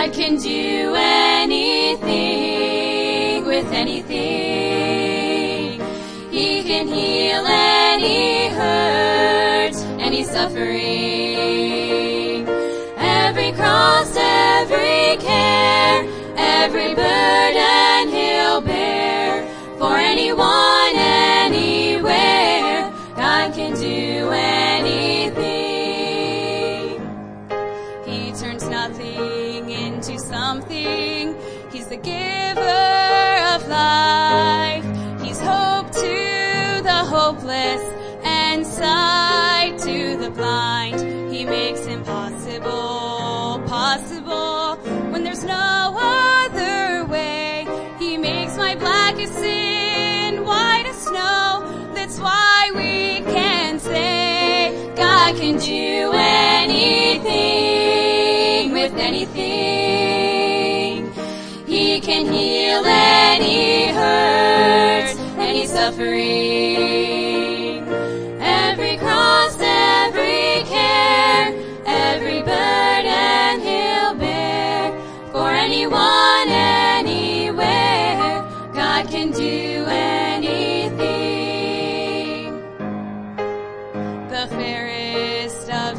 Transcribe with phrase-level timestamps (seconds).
[0.00, 2.08] God can do anything
[3.44, 4.18] with anything.
[6.30, 10.78] He can heal any hurt, any suffering.
[12.96, 17.79] Every cross, every care, every burden
[40.32, 41.32] blind.
[41.32, 44.76] He makes impossible possible
[45.10, 47.66] when there's no other way.
[47.98, 51.64] He makes my blackest sin white as snow.
[51.94, 57.30] That's why we can say God can do anything
[58.72, 59.50] with anything.
[61.66, 67.09] He can heal any hurt, any suffering.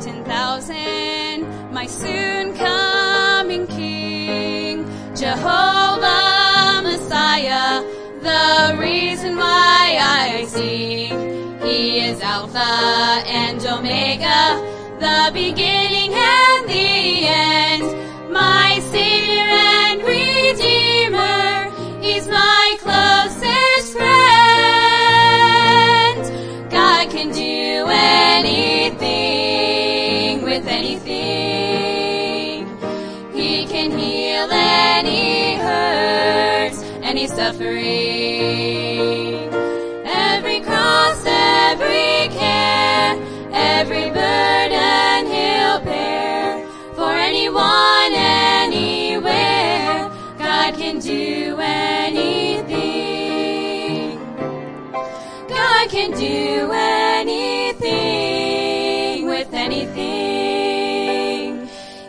[0.01, 4.83] Ten thousand, my soon coming King,
[5.15, 7.83] Jehovah Messiah,
[8.19, 11.59] the reason why I sing.
[11.61, 12.57] He is Alpha
[13.27, 14.57] and Omega,
[14.99, 18.70] the beginning and the end, my
[55.91, 57.91] can do anything
[59.27, 60.07] with anything.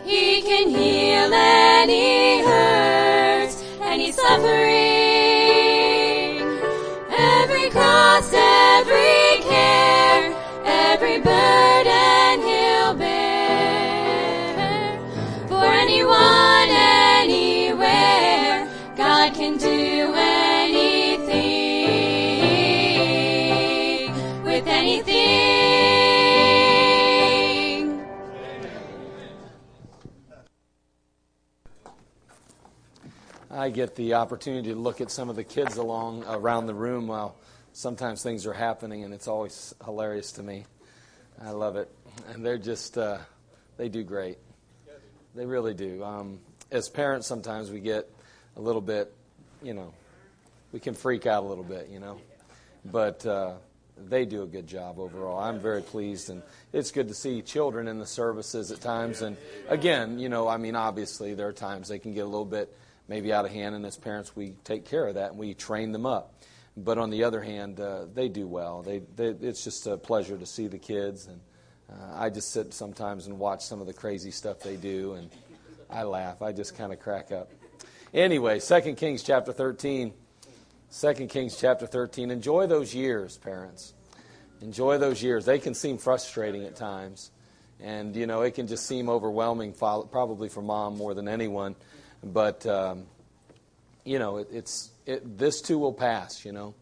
[0.05, 2.72] He can heal any hurt,
[33.55, 37.05] I get the opportunity to look at some of the kids along around the room
[37.05, 37.35] while
[37.71, 40.65] sometimes things are happening, and it's always hilarious to me.
[41.39, 41.87] I love it,
[42.29, 43.19] and they're just uh,
[43.77, 44.39] they do great.
[45.35, 46.03] They really do.
[46.03, 46.39] Um,
[46.71, 48.09] as parents, sometimes we get
[48.57, 49.13] a little bit,
[49.61, 49.93] you know,
[50.71, 52.17] we can freak out a little bit, you know,
[52.85, 53.53] but uh,
[54.07, 55.37] they do a good job overall.
[55.37, 59.21] I'm very pleased, and it's good to see children in the services at times.
[59.21, 59.37] And
[59.69, 62.75] again, you know, I mean, obviously there are times they can get a little bit
[63.07, 65.91] maybe out of hand, and as parents, we take care of that and we train
[65.91, 66.33] them up.
[66.75, 68.81] But on the other hand, uh, they do well.
[68.81, 71.39] They, they, it's just a pleasure to see the kids, and
[71.91, 75.29] uh, I just sit sometimes and watch some of the crazy stuff they do, and
[75.89, 76.41] I laugh.
[76.41, 77.51] I just kind of crack up.
[78.13, 80.13] Anyway, 2 Kings chapter 13.
[80.99, 82.29] 2 Kings chapter 13.
[82.31, 83.93] Enjoy those years, parents.
[84.61, 85.45] Enjoy those years.
[85.45, 87.31] They can seem frustrating at times.
[87.79, 91.75] And, you know, it can just seem overwhelming, probably for mom more than anyone.
[92.23, 93.05] But, um,
[94.05, 96.73] you know, it, it's it, this too will pass, you know.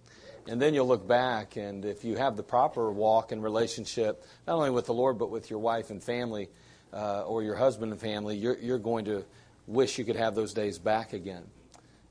[0.47, 4.55] And then you'll look back, and if you have the proper walk and relationship, not
[4.55, 6.49] only with the Lord, but with your wife and family,
[6.93, 9.23] uh, or your husband and family, you're, you're going to
[9.67, 11.44] wish you could have those days back again.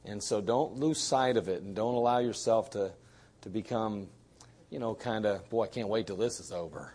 [0.05, 2.93] And so don't lose sight of it, and don't allow yourself to,
[3.43, 4.09] to become,
[4.71, 6.93] you know, kind of, boy, I can't wait till this is over,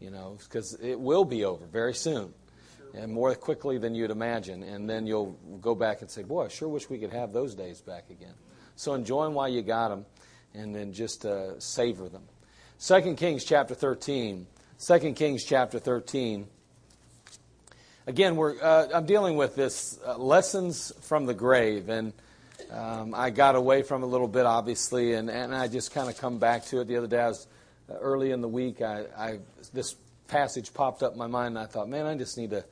[0.00, 2.32] you know, because it will be over very soon
[2.94, 4.62] and more quickly than you'd imagine.
[4.62, 7.54] And then you'll go back and say, Boy, I sure wish we could have those
[7.54, 8.34] days back again.
[8.76, 10.06] So enjoy them while you got them,
[10.54, 12.22] and then just uh, savor them.
[12.80, 14.46] 2 Kings chapter 13.
[14.84, 16.46] 2 Kings chapter 13.
[18.06, 22.12] Again, we're, uh, I'm dealing with this uh, lessons from the grave, and
[22.72, 26.08] um, I got away from it a little bit, obviously, and, and I just kind
[26.08, 26.88] of come back to it.
[26.88, 27.46] The other day, I was
[27.88, 28.82] uh, early in the week.
[28.82, 29.38] I, I
[29.72, 29.94] this
[30.26, 32.64] passage popped up in my mind, and I thought, man, I just need to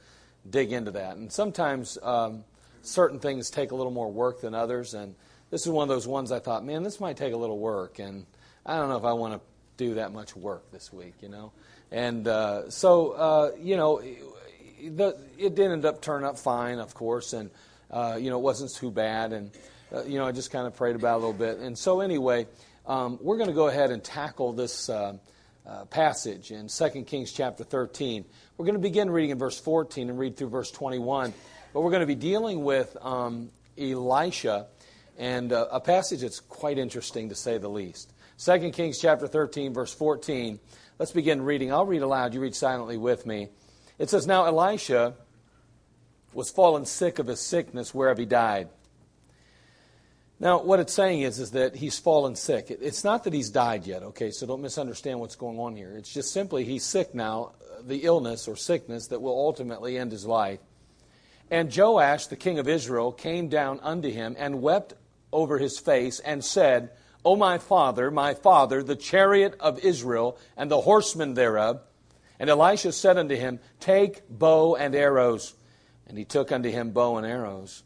[0.49, 1.17] dig into that.
[1.17, 2.45] And sometimes um,
[2.83, 5.15] certain things take a little more work than others, and
[5.51, 7.99] this is one of those ones I thought, man, this might take a little work,
[7.99, 8.27] and
[8.65, 9.41] I don't know if I want to
[9.77, 11.53] do that much work this week, you know.
[11.91, 16.95] And uh, so, uh, you know, the, it did end up turning up fine, of
[16.95, 17.51] course, and
[17.91, 19.51] uh, you know, it wasn't too bad, and
[19.93, 21.59] uh, you know, I just kind of prayed about it a little bit.
[21.59, 22.47] And so, anyway,
[22.87, 24.89] um, we're going to go ahead and tackle this.
[24.89, 25.15] Uh,
[25.67, 28.25] uh, passage in 2 Kings chapter 13.
[28.57, 31.33] We're going to begin reading in verse 14 and read through verse 21.
[31.73, 34.67] But we're going to be dealing with um, Elisha
[35.19, 38.13] and uh, a passage that's quite interesting to say the least.
[38.39, 40.59] 2 Kings chapter 13, verse 14.
[40.99, 41.73] Let's begin reading.
[41.73, 42.35] I'll read aloud.
[42.35, 43.49] You read silently with me.
[43.99, 45.15] It says, Now Elisha
[46.33, 48.69] was fallen sick of his sickness whereof he died.
[50.41, 52.71] Now, what it's saying is, is that he's fallen sick.
[52.71, 54.31] It's not that he's died yet, okay?
[54.31, 55.95] So don't misunderstand what's going on here.
[55.99, 57.53] It's just simply he's sick now,
[57.87, 60.61] the illness or sickness that will ultimately end his life.
[61.51, 64.95] And Joash, the king of Israel, came down unto him and wept
[65.31, 66.91] over his face and said,
[67.23, 71.83] O my father, my father, the chariot of Israel and the horsemen thereof.
[72.39, 75.55] And Elisha said unto him, Take bow and arrows.
[76.07, 77.83] And he took unto him bow and arrows.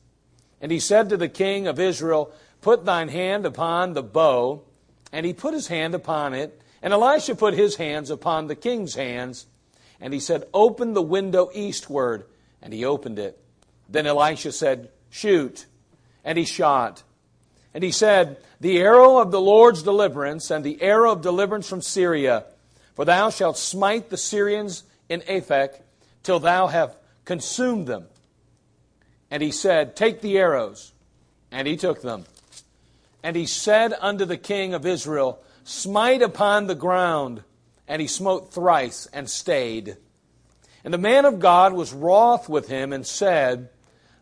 [0.65, 2.33] And he said to the king of Israel,
[2.63, 4.63] Put thine hand upon the bow.
[5.13, 6.59] And he put his hand upon it.
[6.81, 9.45] And Elisha put his hands upon the king's hands.
[10.01, 12.25] And he said, Open the window eastward.
[12.63, 13.39] And he opened it.
[13.91, 15.67] Then Elisha said, Shoot.
[16.25, 17.03] And he shot.
[17.75, 21.83] And he said, The arrow of the Lord's deliverance, and the arrow of deliverance from
[21.83, 22.47] Syria.
[22.95, 25.83] For thou shalt smite the Syrians in Aphek,
[26.23, 26.97] till thou have
[27.27, 28.07] consumed them.
[29.31, 30.93] And he said, Take the arrows.
[31.51, 32.25] And he took them.
[33.23, 37.43] And he said unto the king of Israel, Smite upon the ground.
[37.89, 39.97] And he smote thrice and stayed.
[40.85, 43.71] And the man of God was wroth with him and said,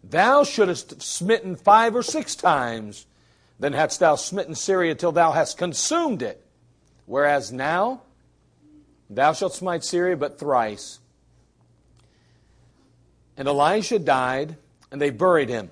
[0.05, 3.07] Thou shouldest have smitten five or six times.
[3.59, 6.45] Then hadst thou smitten Syria till thou hast consumed it.
[7.07, 8.03] Whereas now,
[9.11, 10.99] thou shalt smite Syria but thrice.
[13.37, 14.57] And Elisha died
[14.93, 15.71] and they buried him.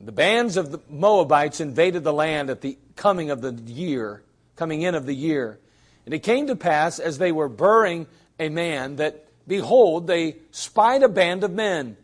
[0.00, 4.22] The bands of the Moabites invaded the land at the coming of the year,
[4.56, 5.58] coming in of the year.
[6.04, 8.06] And it came to pass as they were burying
[8.38, 11.96] a man that, behold, they spied a band of men.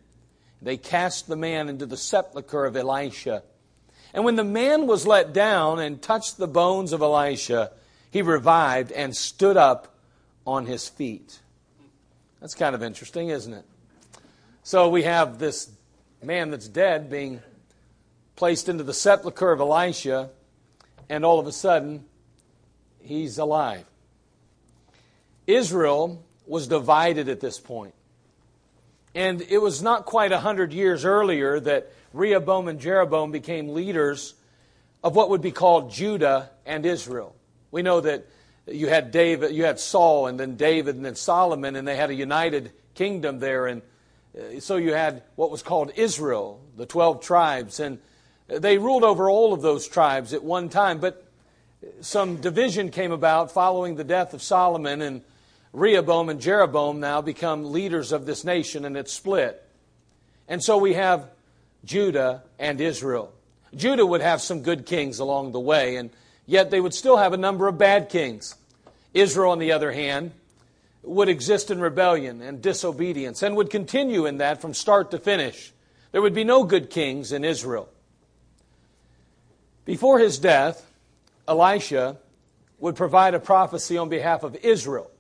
[0.62, 3.43] They cast the man into the sepulchre of Elisha.
[4.12, 7.72] And when the man was let down and touched the bones of Elisha,
[8.10, 9.96] he revived and stood up
[10.46, 11.40] on his feet.
[12.40, 13.64] That's kind of interesting, isn't it?
[14.62, 15.70] So we have this
[16.24, 17.40] man that's dead being
[18.36, 20.30] placed into the sepulchre of Elisha,
[21.08, 22.04] and all of a sudden,
[23.00, 23.84] he's alive.
[25.46, 27.94] Israel was divided at this point.
[29.14, 34.34] And it was not quite a hundred years earlier that Rehoboam and Jeroboam became leaders
[35.04, 37.36] of what would be called Judah and Israel.
[37.70, 38.26] We know that
[38.66, 42.10] you had David, you had Saul, and then David, and then Solomon, and they had
[42.10, 43.66] a united kingdom there.
[43.66, 43.82] And
[44.36, 47.98] Uh, so you had what was called Israel, the 12 tribes, and
[48.48, 50.98] they ruled over all of those tribes at one time.
[50.98, 51.25] But
[52.00, 55.22] some division came about following the death of Solomon, and
[55.72, 59.62] Rehoboam and Jeroboam now become leaders of this nation, and it's split.
[60.48, 61.29] And so we have
[61.84, 63.32] Judah and Israel.
[63.74, 66.10] Judah would have some good kings along the way, and
[66.46, 68.55] yet they would still have a number of bad kings.
[69.12, 70.32] Israel, on the other hand,
[71.05, 75.73] would exist in rebellion and disobedience and would continue in that from start to finish.
[76.13, 77.89] There would be no good kings in Israel.
[79.84, 80.91] Before his death,
[81.46, 82.19] Elisha
[82.79, 85.11] would provide a prophecy on behalf of Israel.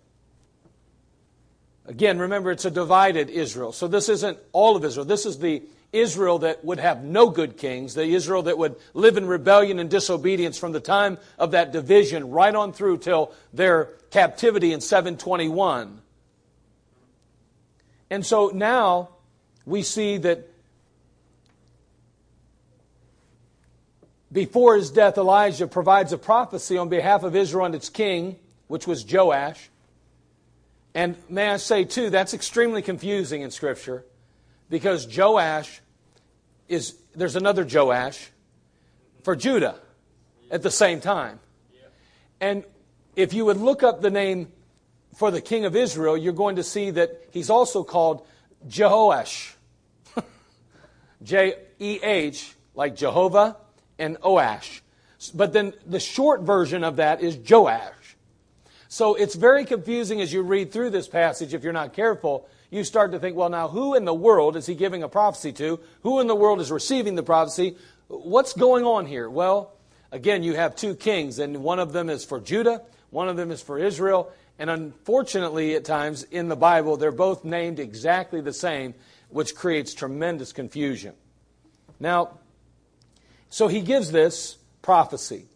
[1.86, 3.72] Again, remember, it's a divided Israel.
[3.72, 5.04] So this isn't all of Israel.
[5.04, 5.62] This is the
[5.92, 9.88] Israel that would have no good kings, the Israel that would live in rebellion and
[9.88, 16.00] disobedience from the time of that division right on through till their captivity in 721.
[18.10, 19.08] And so now
[19.66, 20.48] we see that
[24.30, 28.36] before his death, Elijah provides a prophecy on behalf of Israel and its king,
[28.68, 29.68] which was Joash.
[30.94, 34.04] And may I say, too, that's extremely confusing in Scripture
[34.70, 35.80] because Joash
[36.68, 38.30] is, there's another Joash
[39.24, 39.80] for Judah
[40.52, 41.40] at the same time.
[42.40, 42.64] And
[43.16, 44.52] if you would look up the name
[45.16, 48.26] for the king of Israel, you're going to see that he's also called
[48.68, 49.54] Jehoash.
[51.22, 53.56] J E H, like Jehovah,
[53.98, 54.82] and Oash.
[55.32, 57.92] But then the short version of that is Joash.
[58.88, 62.82] So it's very confusing as you read through this passage if you're not careful you
[62.82, 65.78] start to think, well, now who in the world is he giving a prophecy to?
[66.02, 67.76] Who in the world is receiving the prophecy?
[68.08, 69.30] What's going on here?
[69.30, 69.72] Well,
[70.10, 72.82] again, you have two kings, and one of them is for Judah,
[73.14, 74.32] one of them is for Israel.
[74.58, 78.94] And unfortunately, at times in the Bible, they're both named exactly the same,
[79.28, 81.14] which creates tremendous confusion.
[82.00, 82.38] Now,
[83.50, 85.46] so he gives this prophecy.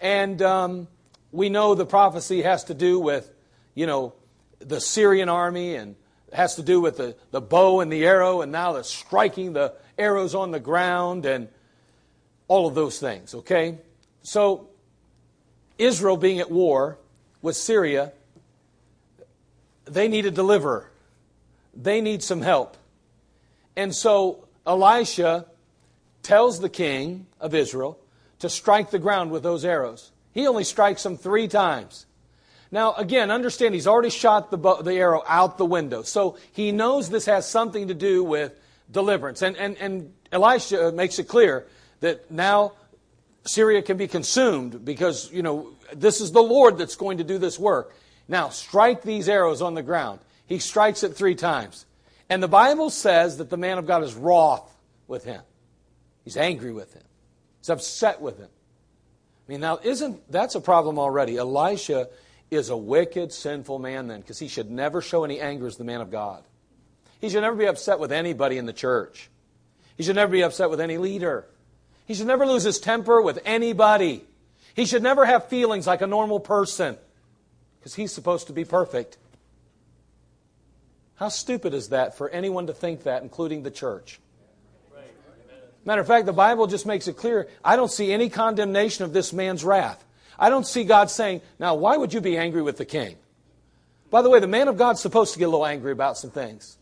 [0.00, 0.88] And um,
[1.32, 3.32] we know the prophecy has to do with,
[3.74, 4.12] you know,
[4.58, 5.96] the Syrian army and
[6.30, 9.72] has to do with the, the bow and the arrow, and now they're striking the
[9.96, 11.48] arrows on the ground and
[12.48, 13.78] all of those things, okay?
[14.22, 14.68] So,
[15.78, 16.98] Israel being at war
[17.42, 18.12] with Syria,
[19.84, 20.90] they need a deliverer.
[21.74, 22.76] They need some help.
[23.76, 25.46] And so, Elisha
[26.22, 27.98] tells the king of Israel
[28.40, 30.10] to strike the ground with those arrows.
[30.32, 32.06] He only strikes them three times.
[32.70, 36.02] Now, again, understand he's already shot the, the arrow out the window.
[36.02, 38.58] So he knows this has something to do with
[38.90, 39.42] deliverance.
[39.42, 41.66] And, and, and Elisha makes it clear
[42.00, 42.72] that now
[43.46, 47.38] Syria can be consumed because, you know, this is the Lord that's going to do
[47.38, 47.94] this work.
[48.28, 50.20] Now, strike these arrows on the ground.
[50.46, 51.86] He strikes it three times.
[52.28, 54.68] And the Bible says that the man of God is wroth
[55.06, 55.42] with him.
[56.24, 57.04] He's angry with him.
[57.60, 58.48] He's upset with him.
[59.48, 61.36] I mean, now, isn't that's a problem already?
[61.36, 62.08] Elisha
[62.50, 65.84] is a wicked, sinful man then, because he should never show any anger as the
[65.84, 66.42] man of God.
[67.20, 69.30] He should never be upset with anybody in the church.
[69.96, 71.46] He should never be upset with any leader.
[72.06, 74.24] He should never lose his temper with anybody.
[74.74, 76.96] He should never have feelings like a normal person,
[77.78, 79.18] because he's supposed to be perfect.
[81.16, 84.20] How stupid is that for anyone to think that, including the church?
[85.86, 89.12] Matter of fact, the Bible just makes it clear I don't see any condemnation of
[89.12, 90.04] this man's wrath.
[90.38, 93.16] I don't see God saying, Now, why would you be angry with the king?
[94.10, 96.30] By the way, the man of God's supposed to get a little angry about some
[96.30, 96.76] things.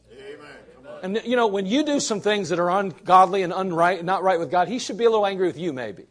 [1.04, 4.38] And, you know, when you do some things that are ungodly and unright, not right
[4.38, 6.06] with God, he should be a little angry with you, maybe.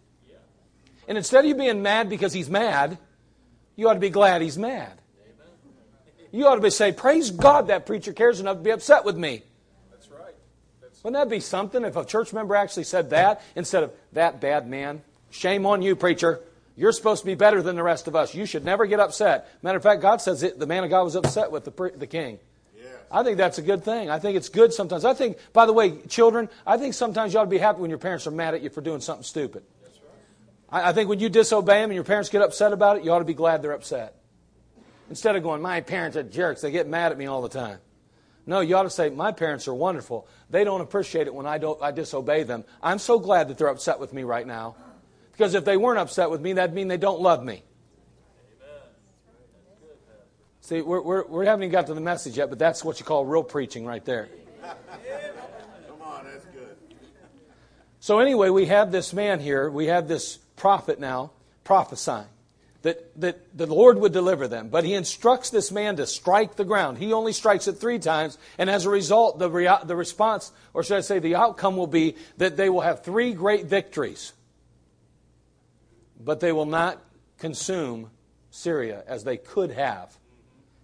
[1.08, 3.00] And instead of you being mad because he's mad,
[3.76, 5.02] you ought to be glad he's mad.
[6.32, 9.18] You ought to be say, Praise God that preacher cares enough to be upset with
[9.18, 9.42] me.
[9.90, 10.36] That's right.
[10.80, 14.42] That's Wouldn't that be something if a church member actually said that instead of that
[14.42, 15.02] bad man?
[15.32, 16.40] Shame on you, preacher.
[16.76, 18.36] You're supposed to be better than the rest of us.
[18.36, 19.50] You should never get upset.
[19.64, 22.08] Matter of fact, God says it, the man of God was upset with the, the
[22.08, 22.38] king.
[23.14, 24.10] I think that's a good thing.
[24.10, 25.06] I think it's good sometimes.
[25.06, 27.92] I think, by the way, children, I think sometimes you ought to be happy when
[27.92, 29.64] your parents are mad at you for doing something stupid.
[30.72, 30.84] Right.
[30.84, 33.12] I, I think when you disobey them and your parents get upset about it, you
[33.12, 34.16] ought to be glad they're upset.
[35.12, 37.78] Instead of going, my parents are jerks, they get mad at me all the time.
[38.48, 40.28] No, you ought to say, My parents are wonderful.
[40.50, 42.66] They don't appreciate it when I, don't, I disobey them.
[42.82, 44.76] I'm so glad that they're upset with me right now.
[45.32, 47.64] Because if they weren't upset with me, that'd mean they don't love me.
[50.64, 53.06] See, we're, we're, we haven't even got to the message yet, but that's what you
[53.06, 54.30] call real preaching right there.
[54.62, 56.78] Come on, that's good.
[58.00, 61.32] So, anyway, we have this man here, we have this prophet now
[61.66, 62.28] prophesying
[62.84, 64.70] that, that the Lord would deliver them.
[64.70, 66.98] But he instructs this man to strike the ground.
[66.98, 70.82] He only strikes it three times, and as a result, the, rea- the response, or
[70.82, 74.32] should I say, the outcome will be that they will have three great victories.
[76.18, 77.02] But they will not
[77.38, 78.12] consume
[78.50, 80.18] Syria as they could have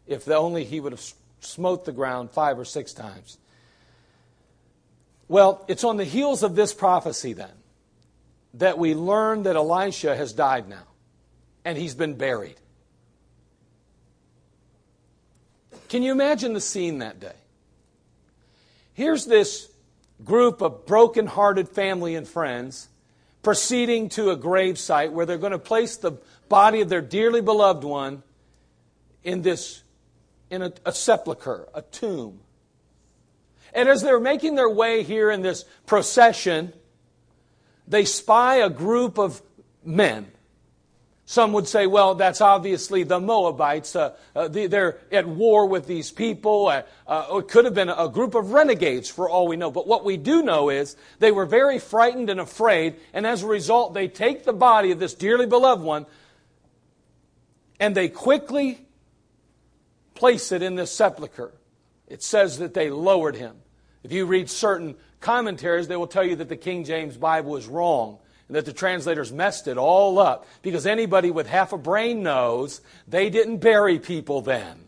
[0.10, 3.38] if only he would have smote the ground five or six times.
[5.28, 7.51] Well, it's on the heels of this prophecy then
[8.56, 10.88] that we learn that Elisha has died now
[11.63, 12.56] and he's been buried.
[15.88, 17.36] Can you imagine the scene that day?
[18.94, 19.70] Here's this
[20.24, 22.89] group of broken-hearted family and friends
[23.44, 26.13] proceeding to a grave site where they're going to place the
[26.50, 28.24] body of their dearly beloved one
[29.24, 29.82] in this
[30.50, 32.39] in a, a sepulcher, a tomb.
[33.74, 36.74] And as they're making their way here in this procession,
[37.88, 39.41] they spy a group of
[39.84, 40.32] men
[41.29, 43.96] some would say, well, that's obviously the Moabites.
[43.96, 46.65] Uh, uh, they're at war with these people.
[46.65, 49.70] Uh, uh, it could have been a group of renegades for all we know.
[49.70, 53.46] But what we do know is they were very frightened and afraid, and as a
[53.46, 56.08] result, they take the body of this dearly beloved one
[57.79, 58.88] and they quickly
[60.20, 61.52] place it in this sepulcher.
[62.08, 63.56] It says that they lowered him.
[64.04, 67.68] If you read certain commentaries, they will tell you that the King James Bible is
[67.68, 72.22] wrong and that the translators messed it all up because anybody with half a brain
[72.22, 74.86] knows they didn't bury people then.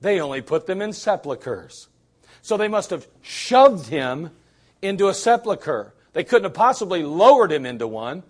[0.00, 1.88] They only put them in sepulchres.
[2.42, 4.30] So they must have shoved him
[4.80, 5.92] into a sepulcher.
[6.14, 8.22] They couldn't have possibly lowered him into one.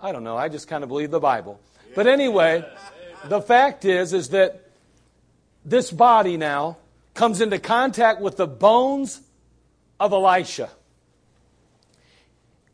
[0.00, 0.36] I don't know.
[0.36, 1.60] I just kind of believe the Bible.
[1.94, 2.64] But anyway,
[3.24, 4.70] the fact is is that
[5.64, 6.76] this body now
[7.14, 9.20] comes into contact with the bones
[9.98, 10.70] of Elisha.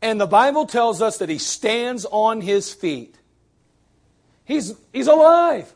[0.01, 3.15] And the Bible tells us that he stands on his feet.
[4.43, 5.73] He's, he's alive.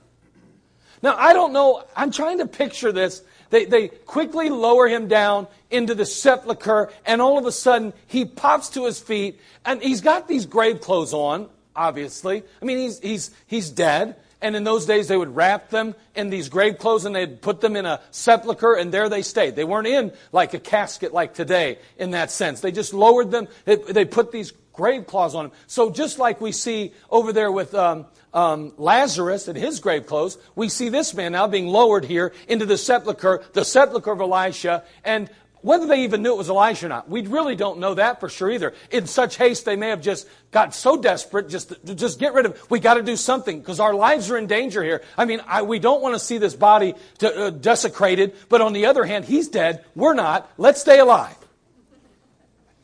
[1.01, 3.23] Now, I don't know, I'm trying to picture this.
[3.49, 8.25] They, they quickly lower him down into the sepulchre, and all of a sudden, he
[8.25, 12.43] pops to his feet, and he's got these grave clothes on, obviously.
[12.61, 14.17] I mean, he's, he's, he's dead.
[14.41, 17.59] And in those days, they would wrap them in these grave clothes and they'd put
[17.59, 19.55] them in a sepulcher and there they stayed.
[19.55, 22.61] They weren't in like a casket like today in that sense.
[22.61, 23.47] They just lowered them.
[23.65, 25.51] They, put these grave clothes on them.
[25.65, 30.37] So just like we see over there with um, um, Lazarus and his grave clothes,
[30.55, 34.83] we see this man now being lowered here into the sepulcher, the sepulcher of Elisha.
[35.03, 35.31] And
[35.67, 38.29] whether they even knew it was Elijah or not, we really don't know that for
[38.29, 38.73] sure either.
[38.89, 42.71] In such haste, they may have just got so desperate, just just get rid of.
[42.71, 45.03] We got to do something because our lives are in danger here.
[45.17, 48.71] I mean, I, we don't want to see this body to, uh, desecrated, but on
[48.71, 49.83] the other hand, he's dead.
[49.93, 50.49] We're not.
[50.57, 51.35] Let's stay alive.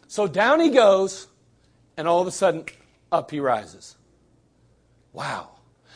[0.07, 1.27] So down he goes,
[1.95, 2.65] and all of a sudden,
[3.11, 3.95] up he rises.
[5.13, 5.51] Wow.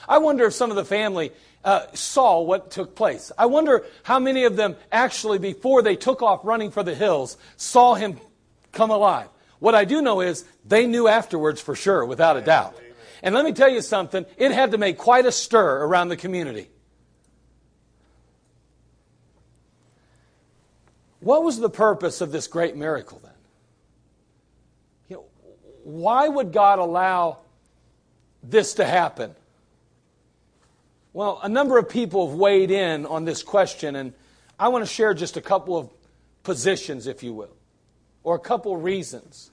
[0.08, 1.34] I wonder if some of the family
[1.68, 3.30] uh, saw what took place.
[3.38, 7.36] I wonder how many of them actually, before they took off running for the hills,
[7.58, 8.22] saw him
[8.72, 9.28] come alive.
[9.60, 12.80] What I do know is they knew afterwards for sure, without a doubt.
[13.22, 16.16] And let me tell you something, it had to make quite a stir around the
[16.16, 16.70] community.
[21.20, 23.34] What was the purpose of this great miracle then?
[25.10, 25.26] You know,
[25.84, 27.40] why would God allow
[28.42, 29.36] this to happen?
[31.18, 34.14] Well, a number of people have weighed in on this question, and
[34.60, 35.90] I want to share just a couple of
[36.44, 37.58] positions, if you will,
[38.24, 39.50] or a couple reasons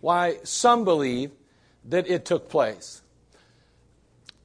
[0.00, 1.30] why some believe
[1.84, 3.00] that it took place.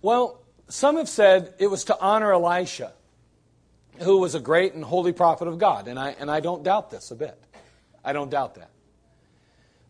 [0.04, 2.94] Well, some have said it was to honor Elisha,
[4.02, 6.91] who was a great and holy prophet of God, and I, and I don't doubt
[6.91, 7.43] this a bit.
[8.06, 8.70] I don't doubt that.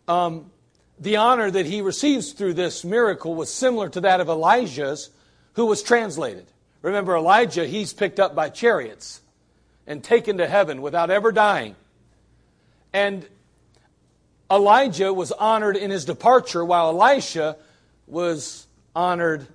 [0.07, 0.49] Um,
[0.97, 5.09] the honor that he receives through this miracle was similar to that of Elijah's,
[5.55, 6.49] who was translated.
[6.81, 9.21] Remember, Elijah, he's picked up by chariots
[9.85, 11.75] and taken to heaven without ever dying.
[12.93, 13.27] And
[14.49, 17.57] Elijah was honored in his departure, while Elisha
[18.07, 18.65] was
[18.95, 19.47] honored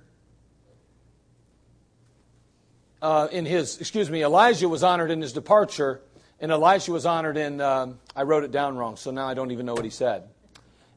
[3.01, 6.01] uh, in his, excuse me, Elijah was honored in his departure,
[6.39, 9.51] and Elisha was honored in, um, I wrote it down wrong, so now I don't
[9.51, 10.23] even know what he said.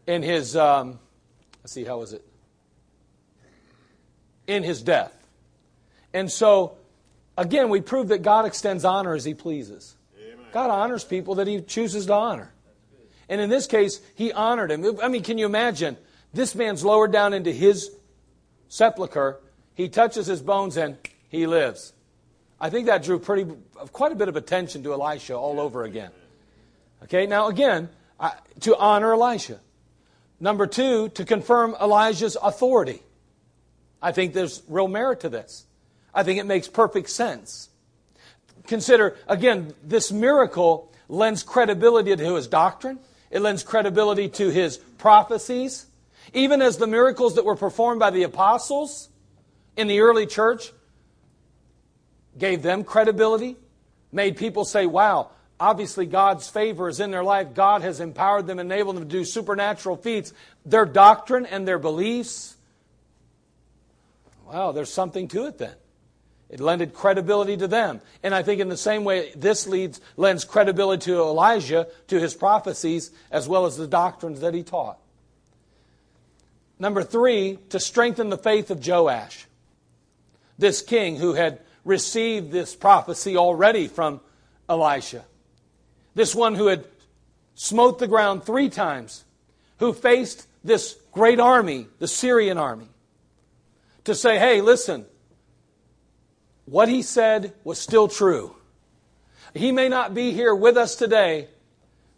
[0.06, 0.98] In his, um,
[1.62, 2.24] let's see, how was it?
[4.46, 5.17] In his death.
[6.12, 6.76] And so,
[7.36, 9.96] again, we prove that God extends honor as He pleases.
[10.18, 10.46] Amen.
[10.52, 12.52] God honors people that He chooses to honor.
[13.28, 14.98] And in this case, He honored him.
[15.02, 15.96] I mean, can you imagine?
[16.32, 17.90] This man's lowered down into his
[18.68, 19.38] sepulcher.
[19.74, 21.92] He touches his bones and he lives.
[22.60, 23.50] I think that drew pretty,
[23.92, 26.10] quite a bit of attention to Elisha all over again.
[27.04, 27.88] Okay, now again,
[28.60, 29.60] to honor Elisha.
[30.40, 33.02] Number two, to confirm Elijah's authority.
[34.02, 35.66] I think there's real merit to this.
[36.18, 37.68] I think it makes perfect sense.
[38.66, 42.98] Consider, again, this miracle lends credibility to his doctrine.
[43.30, 45.86] It lends credibility to his prophecies.
[46.34, 49.10] Even as the miracles that were performed by the apostles
[49.76, 50.72] in the early church
[52.36, 53.54] gave them credibility,
[54.10, 57.54] made people say, wow, obviously God's favor is in their life.
[57.54, 60.32] God has empowered them, enabled them to do supernatural feats.
[60.66, 62.56] Their doctrine and their beliefs,
[64.48, 65.74] wow, there's something to it then.
[66.50, 68.00] It lended credibility to them.
[68.22, 72.34] And I think in the same way, this leads, lends credibility to Elijah, to his
[72.34, 74.98] prophecies, as well as the doctrines that he taught.
[76.78, 79.46] Number three, to strengthen the faith of Joash,
[80.56, 84.20] this king who had received this prophecy already from
[84.68, 85.24] Elisha.
[86.14, 86.84] This one who had
[87.54, 89.24] smote the ground three times,
[89.78, 92.88] who faced this great army, the Syrian army,
[94.04, 95.04] to say, hey, listen,
[96.70, 98.54] what he said was still true.
[99.54, 101.48] He may not be here with us today,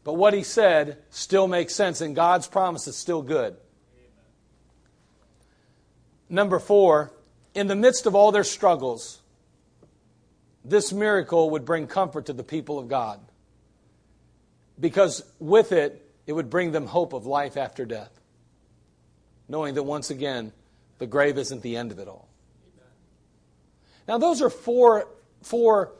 [0.02, 3.56] but what he said still makes sense, and God's promise is still good.
[6.28, 7.12] Number four,
[7.54, 9.20] in the midst of all their struggles,
[10.64, 13.20] this miracle would bring comfort to the people of God.
[14.78, 18.20] Because with it, it would bring them hope of life after death,
[19.48, 20.52] knowing that once again,
[20.98, 22.29] the grave isn't the end of it all.
[24.10, 25.06] Now, those are four,
[25.40, 25.92] four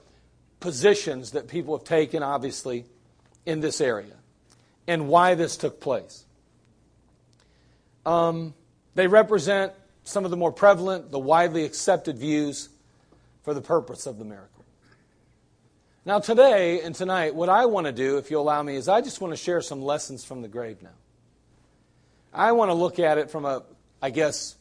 [0.59, 2.85] positions that people have taken, obviously,
[3.47, 4.17] in this area
[4.89, 6.25] and why this took place.
[8.05, 8.53] Um,
[8.97, 12.69] they represent some of the more prevalent, the widely accepted views
[13.45, 14.65] for the purpose of the miracle.
[16.05, 19.03] Now, today and tonight, what I want to do, if you allow me, is I
[19.03, 20.99] just want to share some lessons from the grave now.
[22.35, 23.63] I want to look at it from a,
[24.03, 24.57] I guess,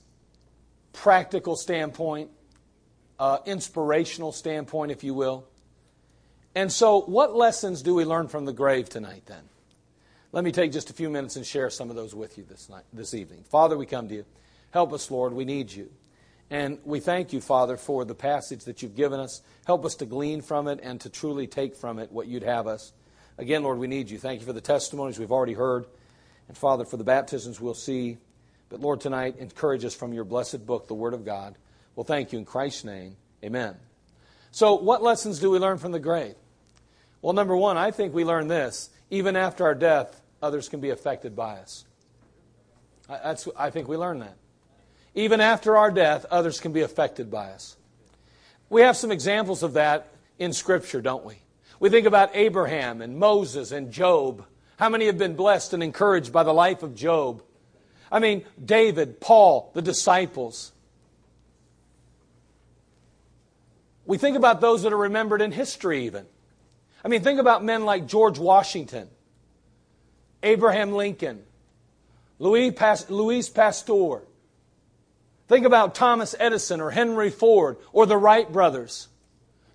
[0.94, 2.30] practical standpoint,
[3.20, 5.46] uh, inspirational standpoint, if you will.
[6.56, 9.44] And so, what lessons do we learn from the grave tonight then?
[10.32, 12.70] Let me take just a few minutes and share some of those with you this,
[12.70, 13.44] night, this evening.
[13.50, 14.26] Father, we come to you.
[14.72, 15.34] Help us, Lord.
[15.34, 15.90] We need you.
[16.52, 19.42] And we thank you, Father, for the passage that you've given us.
[19.66, 22.68] Help us to glean from it and to truly take from it what you'd have
[22.68, 22.94] us.
[23.38, 24.18] Again, Lord, we need you.
[24.18, 25.86] Thank you for the testimonies we've already heard.
[26.48, 28.18] And Father, for the baptisms we'll see.
[28.70, 31.56] But Lord, tonight, encourage us from your blessed book, the Word of God.
[32.00, 33.18] Well, thank you in Christ's name.
[33.44, 33.76] Amen.
[34.52, 36.36] So, what lessons do we learn from the grave?
[37.22, 38.90] Well, number one, I think we learn this.
[39.10, 41.84] Even after our death, others can be affected by us.
[43.10, 44.38] That's, I think we learn that.
[45.14, 47.76] Even after our death, others can be affected by us.
[48.70, 50.08] We have some examples of that
[50.38, 51.42] in Scripture, don't we?
[51.82, 54.46] We think about Abraham and Moses and Job.
[54.78, 57.44] How many have been blessed and encouraged by the life of Job?
[58.10, 60.72] I mean, David, Paul, the disciples.
[64.10, 66.26] We think about those that are remembered in history, even.
[67.06, 69.08] I mean, think about men like George Washington,
[70.42, 71.44] Abraham Lincoln,
[72.40, 72.76] Louis,
[73.10, 74.24] Louis Pasteur,
[75.48, 79.10] Think about Thomas Edison or Henry Ford or the Wright brothers.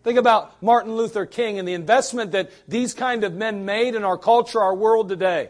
[0.03, 4.03] Think about Martin Luther King and the investment that these kind of men made in
[4.03, 5.49] our culture, our world today.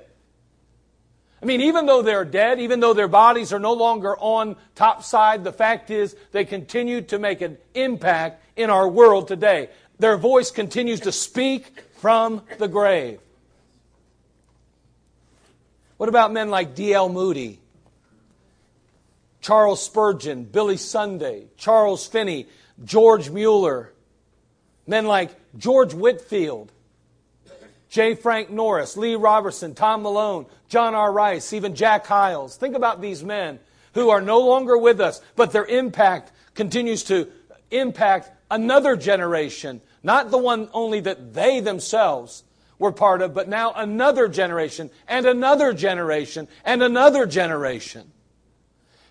[1.40, 5.03] I mean, even though they're dead, even though their bodies are no longer on top
[5.03, 9.71] side, the fact is they continue to make an impact in our world today.
[9.99, 13.21] Their voice continues to speak from the grave.
[15.97, 17.09] What about men like D.L.
[17.09, 17.61] Moody,
[19.40, 22.47] Charles Spurgeon, Billy Sunday, Charles Finney,
[22.85, 23.93] George Mueller,
[24.87, 26.73] men like George Whitefield,
[27.88, 28.17] J.
[28.17, 31.12] Frank Norris, Lee Roberson, Tom Malone, John R.
[31.12, 32.57] Rice, even Jack Hyles.
[32.57, 33.61] Think about these men
[33.93, 37.29] who are no longer with us, but their impact continues to
[37.78, 42.44] impact another generation, not the one only that they themselves
[42.78, 48.10] were part of, but now another generation and another generation and another generation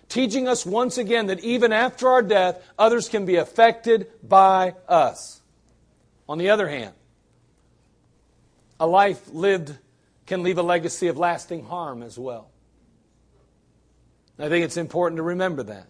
[0.08, 5.40] teaching us once again that even after our death, others can be affected by us.
[6.28, 6.94] On the other hand,
[8.78, 9.76] a life lived
[10.26, 12.48] can leave a legacy of lasting harm as well.
[14.38, 15.86] I think it's important to remember that.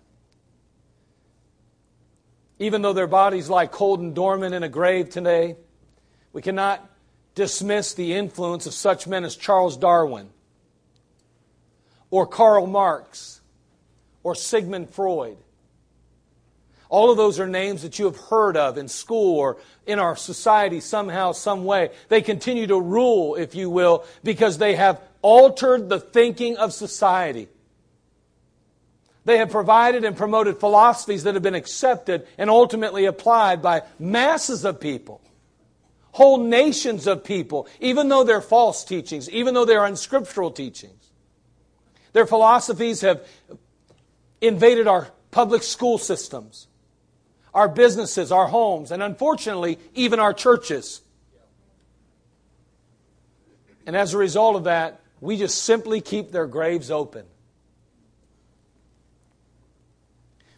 [2.65, 5.57] Even though their bodies lie cold and dormant in a grave today,
[6.33, 6.83] we cannot
[7.35, 10.31] dismiss the influence of such men as Charles Darwin
[12.11, 13.43] or Karl Marx
[14.23, 15.37] or Sigmund Freud.
[16.89, 20.17] All of those are names that you have heard of in school or in our
[20.17, 21.91] society somehow, some way.
[22.09, 27.49] They continue to rule, if you will, because they have altered the thinking of society.
[29.25, 34.65] They have provided and promoted philosophies that have been accepted and ultimately applied by masses
[34.65, 35.23] of people,
[36.13, 41.11] whole nations of people, even though they're false teachings, even though they're unscriptural teachings.
[42.13, 43.27] Their philosophies have
[44.41, 46.69] invaded our public school systems,
[47.55, 51.01] our businesses, our homes, and unfortunately, even our churches.
[53.87, 57.25] And as a result of that, we just simply keep their graves open.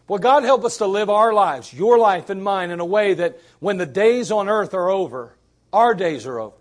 [0.07, 3.13] Well, God help us to live our lives, your life and mine, in a way
[3.13, 5.35] that when the days on earth are over,
[5.73, 6.55] our days are over.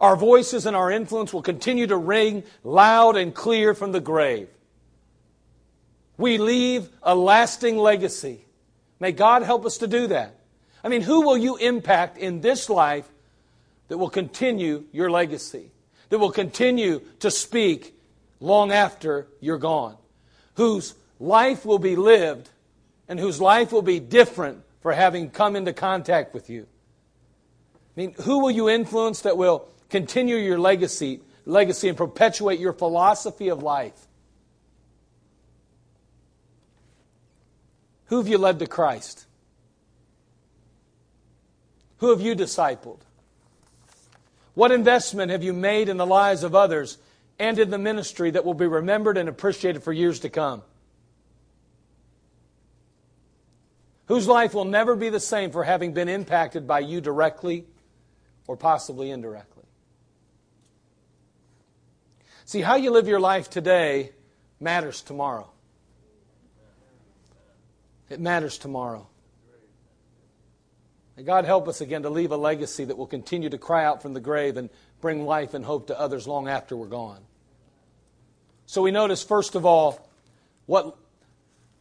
[0.00, 4.48] Our voices and our influence will continue to ring loud and clear from the grave.
[6.18, 8.44] We leave a lasting legacy.
[8.98, 10.34] May God help us to do that.
[10.82, 13.08] I mean, who will you impact in this life
[13.88, 15.70] that will continue your legacy,
[16.08, 17.94] that will continue to speak
[18.40, 19.96] long after you're gone,
[20.54, 22.50] whose life will be lived
[23.08, 26.66] and whose life will be different for having come into contact with you?
[27.96, 32.72] I mean, who will you influence that will continue your legacy, legacy and perpetuate your
[32.72, 34.06] philosophy of life?
[38.06, 39.26] Who have you led to Christ?
[41.98, 43.00] Who have you discipled?
[44.54, 46.98] What investment have you made in the lives of others
[47.38, 50.62] and in the ministry that will be remembered and appreciated for years to come?
[54.06, 57.64] Whose life will never be the same for having been impacted by you directly
[58.46, 59.64] or possibly indirectly?
[62.44, 64.12] See, how you live your life today
[64.60, 65.50] matters tomorrow.
[68.08, 69.08] It matters tomorrow.
[71.16, 74.02] May God help us again to leave a legacy that will continue to cry out
[74.02, 77.20] from the grave and bring life and hope to others long after we're gone.
[78.66, 80.08] So we notice, first of all,
[80.66, 80.96] what,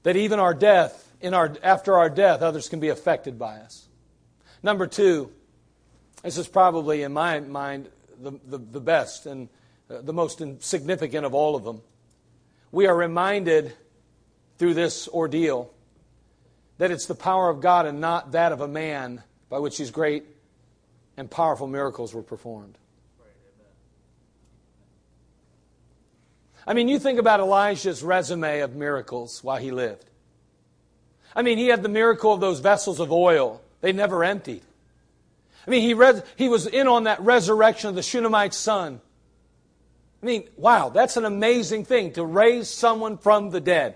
[0.04, 3.88] that even our death, in our, after our death, others can be affected by us.
[4.64, 5.32] Number two,
[6.24, 9.50] this is probably, in my mind, the, the, the best and
[9.90, 11.82] uh, the most significant of all of them.
[12.72, 13.74] We are reminded
[14.58, 15.72] through this ordeal
[16.78, 19.92] that it's the power of God and not that of a man by which these
[19.92, 20.26] great
[21.18, 22.78] and powerful miracles were performed.
[26.68, 30.10] I mean, you think about Elijah's resume of miracles while he lived.
[31.36, 34.62] I mean, he had the miracle of those vessels of oil, they never emptied.
[35.68, 39.02] I mean, he, read, he was in on that resurrection of the Shunammite son.
[40.22, 43.96] I mean, wow, that's an amazing thing to raise someone from the dead.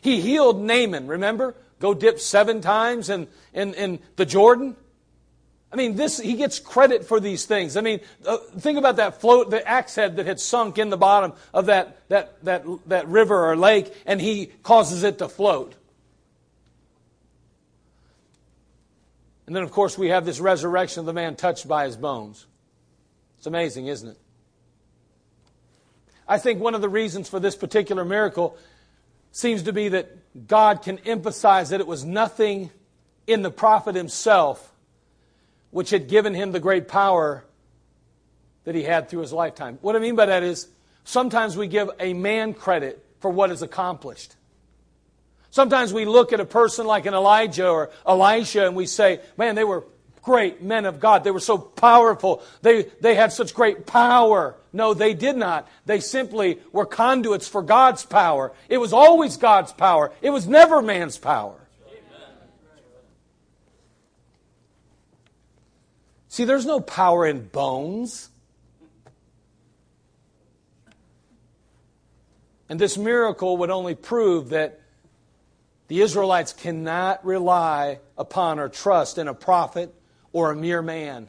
[0.00, 1.54] He healed Naaman, remember?
[1.78, 4.76] Go dip seven times in, in, in the Jordan.
[5.72, 7.76] I mean, this, he gets credit for these things.
[7.76, 10.96] I mean, uh, think about that float, the axe head that had sunk in the
[10.96, 15.74] bottom of that, that, that, that river or lake, and he causes it to float.
[19.46, 22.46] And then, of course, we have this resurrection of the man touched by his bones.
[23.38, 24.18] It's amazing, isn't it?
[26.28, 28.56] I think one of the reasons for this particular miracle
[29.32, 32.70] seems to be that God can emphasize that it was nothing
[33.26, 34.72] in the prophet himself
[35.70, 37.44] which had given him the great power
[38.64, 39.78] that he had through his lifetime.
[39.80, 40.68] What I mean by that is
[41.04, 44.36] sometimes we give a man credit for what is accomplished.
[45.52, 49.54] Sometimes we look at a person like an Elijah or Elisha and we say, man,
[49.54, 49.84] they were
[50.22, 51.24] great men of God.
[51.24, 52.42] They were so powerful.
[52.62, 54.56] They, they had such great power.
[54.72, 55.68] No, they did not.
[55.84, 58.52] They simply were conduits for God's power.
[58.70, 60.10] It was always God's power.
[60.22, 61.58] It was never man's power.
[66.28, 68.30] See, there's no power in bones.
[72.70, 74.78] And this miracle would only prove that
[75.92, 79.94] the Israelites cannot rely upon or trust in a prophet
[80.32, 81.28] or a mere man,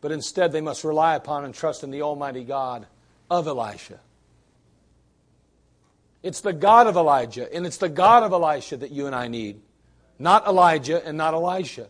[0.00, 2.86] but instead they must rely upon and trust in the Almighty God
[3.28, 3.98] of Elisha.
[6.22, 9.26] It's the God of Elijah and it's the God of Elisha that you and I
[9.26, 9.60] need,
[10.16, 11.88] not Elijah and not Elisha.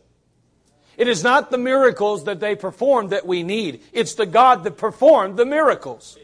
[0.96, 3.82] It is not the miracles that they performed that we need.
[3.92, 6.16] It's the God that performed the miracles.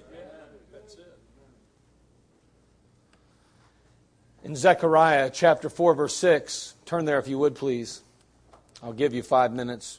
[4.46, 8.02] In Zechariah chapter 4, verse 6, turn there if you would please.
[8.80, 9.98] I'll give you five minutes.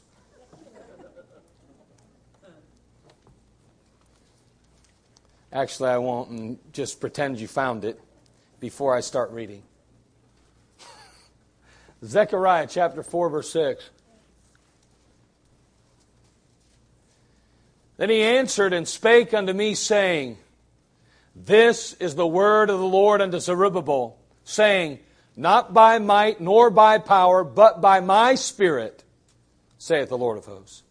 [5.52, 8.00] Actually, I won't, and just pretend you found it
[8.58, 9.62] before I start reading.
[12.02, 13.90] Zechariah chapter 4, verse 6.
[17.98, 20.38] Then he answered and spake unto me, saying,
[21.36, 24.17] This is the word of the Lord unto Zerubbabel,
[24.48, 24.98] saying,
[25.36, 29.04] Not by might nor by power, but by my Spirit,
[29.76, 30.82] saith the Lord of hosts.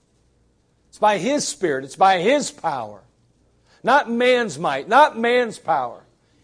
[0.89, 3.01] It's by his Spirit, it's by his power.
[3.83, 6.03] Not man's might, not man's power.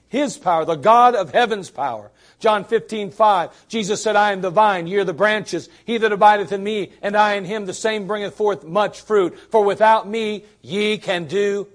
[0.10, 2.12] His power, the God of heaven's power.
[2.40, 3.68] John 15, 5.
[3.68, 5.70] Jesus said, I am the vine, ye are the branches.
[5.86, 9.38] He that abideth in me, and I in him, the same bringeth forth much fruit.
[9.50, 11.68] For without me, ye can do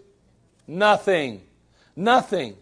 [0.67, 1.43] nothing.
[1.97, 2.57] Nothing.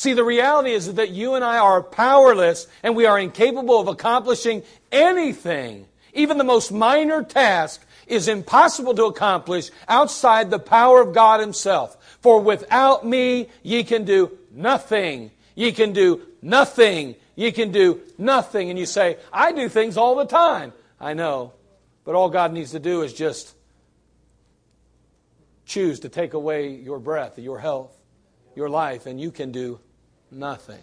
[0.00, 3.86] See, the reality is that you and I are powerless and we are incapable of
[3.86, 5.84] accomplishing anything.
[6.14, 11.98] Even the most minor task is impossible to accomplish outside the power of God Himself.
[12.22, 15.32] For without me, ye can do nothing.
[15.54, 17.14] Ye can do nothing.
[17.36, 18.70] Ye can do nothing.
[18.70, 20.72] And you say, I do things all the time.
[20.98, 21.52] I know.
[22.06, 23.54] But all God needs to do is just
[25.66, 27.94] choose to take away your breath, your health,
[28.56, 29.78] your life, and you can do
[30.30, 30.82] nothing.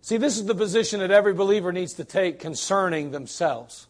[0.00, 3.86] See, this is the position that every believer needs to take concerning themselves.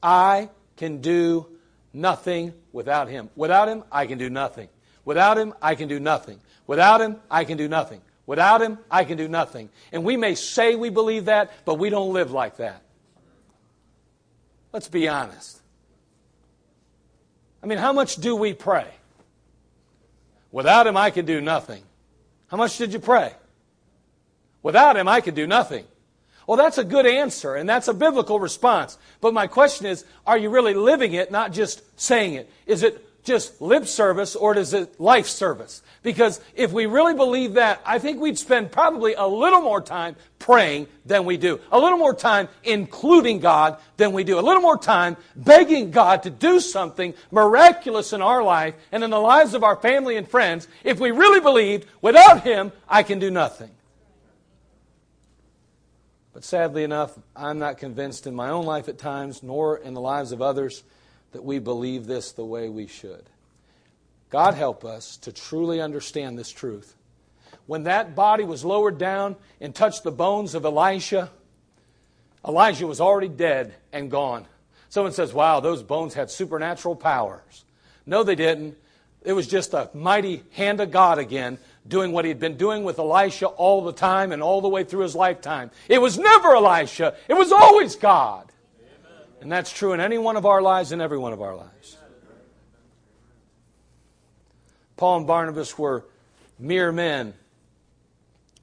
[0.00, 1.48] I can do
[1.92, 3.30] nothing without Him.
[3.34, 4.68] Without Him, I can do nothing.
[5.04, 6.40] Without Him, I can do nothing.
[6.68, 8.00] Without Him, I can do nothing.
[8.26, 9.70] Without Him, I can do nothing.
[9.90, 12.82] And we may say we believe that, but we don't live like that.
[14.72, 15.60] Let's be honest.
[17.62, 18.86] I mean, how much do we pray?
[20.56, 21.82] Without Him, I can do nothing.
[22.46, 23.34] How much did you pray?
[24.62, 25.84] Without Him, I can do nothing.
[26.46, 28.96] Well, that's a good answer, and that's a biblical response.
[29.20, 32.50] But my question is are you really living it, not just saying it?
[32.64, 35.82] Is it just lip service or is it life service?
[36.02, 40.16] Because if we really believe that, I think we'd spend probably a little more time
[40.38, 41.60] praying than we do.
[41.70, 44.38] A little more time including God than we do.
[44.38, 49.10] A little more time begging God to do something miraculous in our life and in
[49.10, 53.18] the lives of our family and friends if we really believed without Him, I can
[53.18, 53.70] do nothing.
[56.32, 60.02] But sadly enough, I'm not convinced in my own life at times, nor in the
[60.02, 60.84] lives of others,
[61.36, 63.22] that we believe this the way we should.
[64.30, 66.94] God help us to truly understand this truth.
[67.66, 71.30] When that body was lowered down and touched the bones of Elisha,
[72.42, 74.46] Elijah was already dead and gone.
[74.88, 77.66] Someone says, wow, those bones had supernatural powers.
[78.06, 78.78] No, they didn't.
[79.22, 82.98] It was just a mighty hand of God again, doing what he'd been doing with
[82.98, 85.70] Elisha all the time and all the way through his lifetime.
[85.86, 88.50] It was never Elisha, it was always God.
[89.46, 91.96] And that's true in any one of our lives and every one of our lives.
[94.96, 96.04] Paul and Barnabas were
[96.58, 97.32] mere men,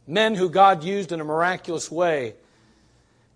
[0.05, 2.35] men who God used in a miraculous way.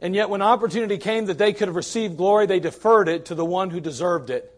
[0.01, 3.33] And yet, when opportunity came that they could have received glory, they deferred it to
[3.33, 4.53] the one who deserved it.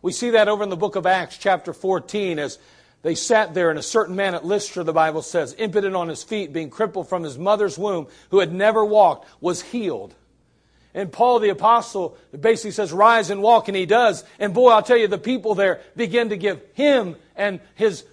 [0.00, 2.60] We see that over in the book of Acts, chapter 14, as
[3.02, 6.22] they sat there, and a certain man at Lystra, the Bible says, impotent on his
[6.22, 10.14] feet, being crippled from his mother's womb, who had never walked, was healed.
[10.94, 14.24] And Paul the apostle basically says, rise and walk, and he does.
[14.38, 18.04] And boy, I'll tell you, the people there begin to give him and his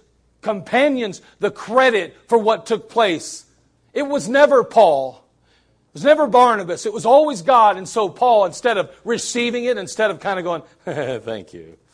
[0.42, 3.46] companions the credit for what took place.
[3.92, 5.24] It was never Paul.
[5.88, 6.84] It was never Barnabas.
[6.86, 7.78] It was always God.
[7.78, 10.62] And so Paul, instead of receiving it, instead of kind of going,
[11.22, 11.76] thank you.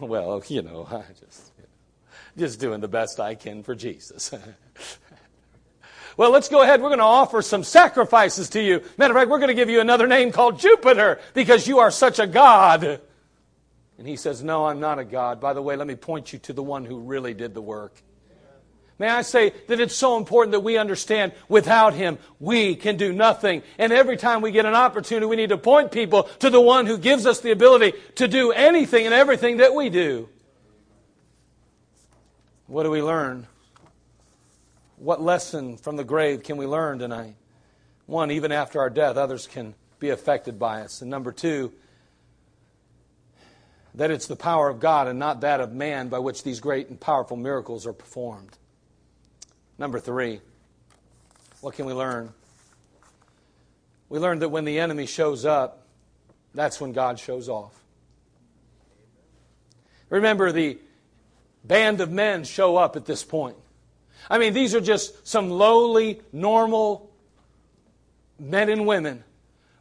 [0.00, 1.52] Well, you know, I just,
[2.36, 4.32] just doing the best I can for Jesus.
[6.16, 6.80] Well, let's go ahead.
[6.80, 8.82] We're going to offer some sacrifices to you.
[8.96, 11.90] Matter of fact, we're going to give you another name called Jupiter because you are
[11.90, 13.00] such a God.
[13.98, 15.40] And he says, No, I'm not a God.
[15.40, 18.00] By the way, let me point you to the one who really did the work.
[18.98, 23.12] May I say that it's so important that we understand without Him, we can do
[23.12, 23.64] nothing.
[23.76, 26.86] And every time we get an opportunity, we need to point people to the one
[26.86, 30.28] who gives us the ability to do anything and everything that we do.
[32.66, 33.48] What do we learn?
[35.04, 37.36] What lesson from the grave can we learn tonight?
[38.06, 41.02] One, even after our death, others can be affected by us.
[41.02, 41.74] And number two,
[43.94, 46.88] that it's the power of God and not that of man by which these great
[46.88, 48.56] and powerful miracles are performed.
[49.76, 50.40] Number three,
[51.60, 52.32] what can we learn?
[54.08, 55.86] We learned that when the enemy shows up,
[56.54, 57.78] that's when God shows off.
[60.08, 60.78] Remember, the
[61.62, 63.58] band of men show up at this point.
[64.30, 67.10] I mean, these are just some lowly, normal
[68.38, 69.22] men and women,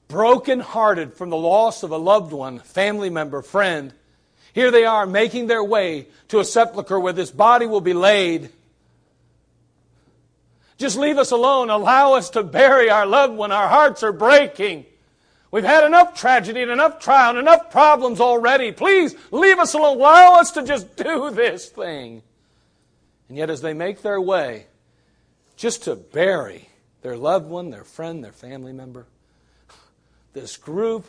[0.08, 3.94] broken-hearted from the loss of a loved one, family member, friend.
[4.54, 8.50] Here they are making their way to a sepulchre where this body will be laid.
[10.78, 11.70] Just leave us alone.
[11.70, 13.52] Allow us to bury our loved one.
[13.52, 14.86] Our hearts are breaking.
[15.50, 18.72] We've had enough tragedy and enough trial and enough problems already.
[18.72, 19.98] Please leave us alone.
[19.98, 22.24] Allow us to just do this thing.
[23.30, 24.68] And yet, as they make their way
[25.56, 26.70] just to bury
[27.02, 29.08] their loved one, their friend, their family member,
[30.34, 31.06] this group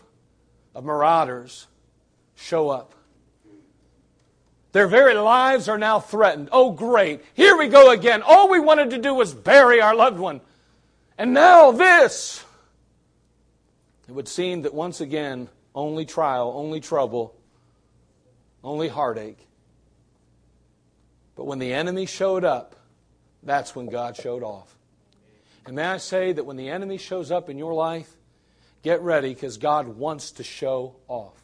[0.74, 1.66] of marauders
[2.34, 2.94] show up.
[4.72, 6.48] Their very lives are now threatened.
[6.50, 7.24] Oh, great.
[7.34, 8.22] Here we go again.
[8.22, 10.40] All we wanted to do was bury our loved one.
[11.16, 12.44] And now this.
[14.08, 17.36] It would seem that once again, only trial, only trouble,
[18.64, 19.38] only heartache
[21.36, 22.76] but when the enemy showed up,
[23.42, 24.74] that's when God showed off.
[25.66, 28.10] And may I say that when the enemy shows up in your life,
[28.82, 31.40] get ready because God wants to show off.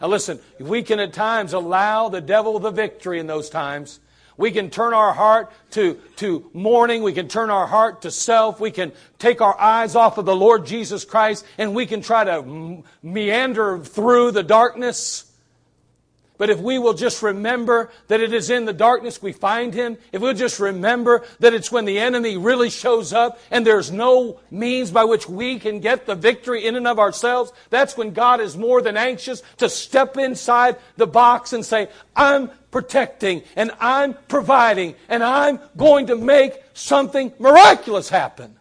[0.00, 4.00] Now, listen, we can at times allow the devil the victory in those times.
[4.36, 7.02] We can turn our heart to, to mourning.
[7.02, 8.58] We can turn our heart to self.
[8.58, 12.24] We can take our eyes off of the Lord Jesus Christ and we can try
[12.24, 15.30] to meander through the darkness.
[16.36, 19.96] But if we will just remember that it is in the darkness we find Him,
[20.10, 24.40] if we'll just remember that it's when the enemy really shows up and there's no
[24.50, 28.40] means by which we can get the victory in and of ourselves, that's when God
[28.40, 34.14] is more than anxious to step inside the box and say, I'm protecting and I'm
[34.26, 38.56] providing and I'm going to make something miraculous happen.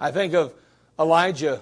[0.00, 0.52] I think of
[1.02, 1.60] Elijah.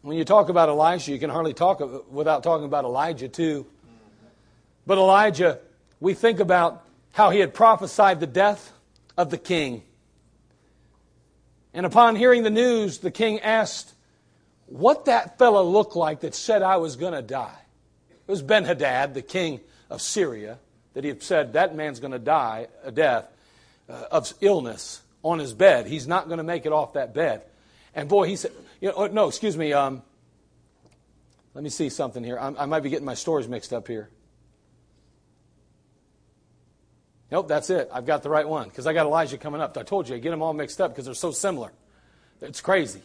[0.00, 3.66] When you talk about Elisha, you can hardly talk without talking about Elijah, too.
[4.86, 5.58] But Elijah,
[6.00, 8.72] we think about how he had prophesied the death
[9.16, 9.82] of the king.
[11.74, 13.92] And upon hearing the news, the king asked
[14.64, 17.58] what that fellow looked like that said I was going to die.
[18.26, 20.58] It was Ben Hadad, the king of Syria,
[20.94, 23.28] that he had said that man's going to die a death
[23.88, 25.86] uh, of illness on his bed.
[25.86, 27.42] He's not going to make it off that bed.
[27.94, 29.72] And boy, he said, you know, no, excuse me.
[29.72, 30.02] Um,
[31.54, 32.38] let me see something here.
[32.38, 34.08] I'm, i might be getting my stories mixed up here.
[37.30, 37.88] Nope, that's it.
[37.92, 39.76] I've got the right one because I got Elijah coming up.
[39.76, 41.72] I told you, I get them all mixed up because they're so similar.
[42.40, 43.02] It's crazy.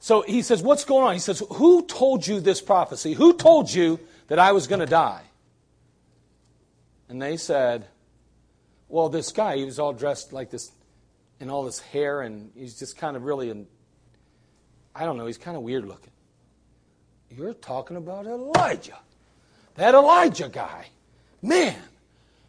[0.00, 1.14] So he says, What's going on?
[1.14, 3.14] He says, Who told you this prophecy?
[3.14, 5.22] Who told you that I was going to die?
[7.08, 7.86] And they said,
[8.94, 10.70] Well, this guy, he was all dressed like this
[11.40, 13.66] in all this hair, and he's just kind of really, an,
[14.94, 16.12] I don't know, he's kind of weird looking.
[17.28, 19.00] You're talking about Elijah.
[19.74, 20.86] That Elijah guy.
[21.42, 21.74] Man,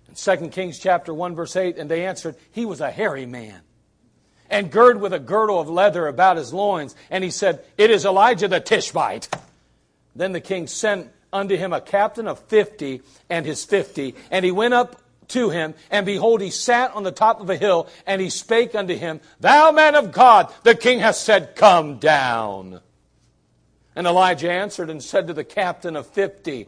[0.07, 3.61] In 2 Kings chapter 1 verse 8, and they answered, he was a hairy man.
[4.47, 6.95] And girded with a girdle of leather about his loins.
[7.09, 9.29] And he said, It is Elijah the Tishbite.
[10.15, 14.13] Then the king sent unto him a captain of fifty and his fifty.
[14.29, 17.57] And he went up to him, and behold, he sat on the top of a
[17.57, 21.97] hill, and he spake unto him, Thou man of God, the king hath said, Come
[21.97, 22.81] down.
[23.95, 26.67] And Elijah answered and said to the captain of fifty,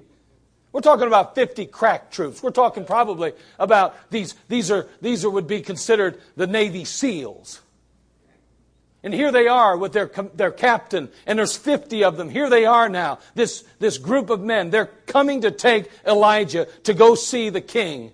[0.78, 2.44] we're talking about 50 crack troops.
[2.44, 7.62] We're talking probably about these, these are, these are, would be considered the Navy SEALs.
[9.02, 12.30] And here they are with their, their captain, and there's 50 of them.
[12.30, 14.70] Here they are now, this, this group of men.
[14.70, 18.12] They're coming to take Elijah to go see the king.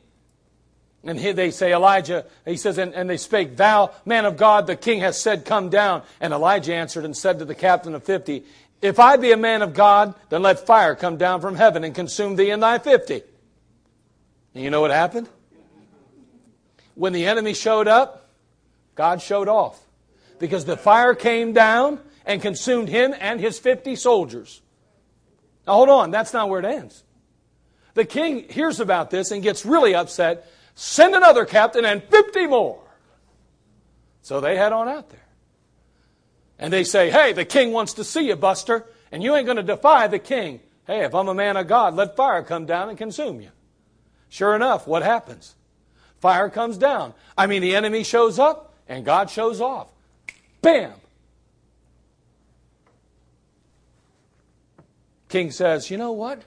[1.06, 4.68] And here they say, Elijah, he says, and, and they spake, Thou, man of God,
[4.68, 6.04] the king has said, Come down.
[6.22, 8.46] And Elijah answered and said to the captain of fifty,
[8.82, 11.96] if I be a man of God, then let fire come down from heaven and
[11.96, 13.22] consume thee and thy fifty.
[14.54, 15.28] And you know what happened?
[16.96, 18.30] When the enemy showed up,
[18.96, 19.80] God showed off.
[20.40, 24.62] Because the fire came down and consumed him and his 50 soldiers.
[25.66, 27.04] Now hold on, that's not where it ends.
[27.94, 30.48] The king hears about this and gets really upset.
[30.76, 32.82] Send another captain and 50 more.
[34.22, 35.20] So they head on out there.
[36.58, 39.58] And they say, hey, the king wants to see you, Buster, and you ain't going
[39.58, 40.62] to defy the king.
[40.88, 43.50] Hey, if I'm a man of God, let fire come down and consume you.
[44.30, 45.56] Sure enough, what happens?
[46.20, 47.14] Fire comes down.
[47.38, 49.88] I mean, the enemy shows up and God shows off.
[50.62, 50.94] Bam!
[55.30, 56.44] King says, You know what?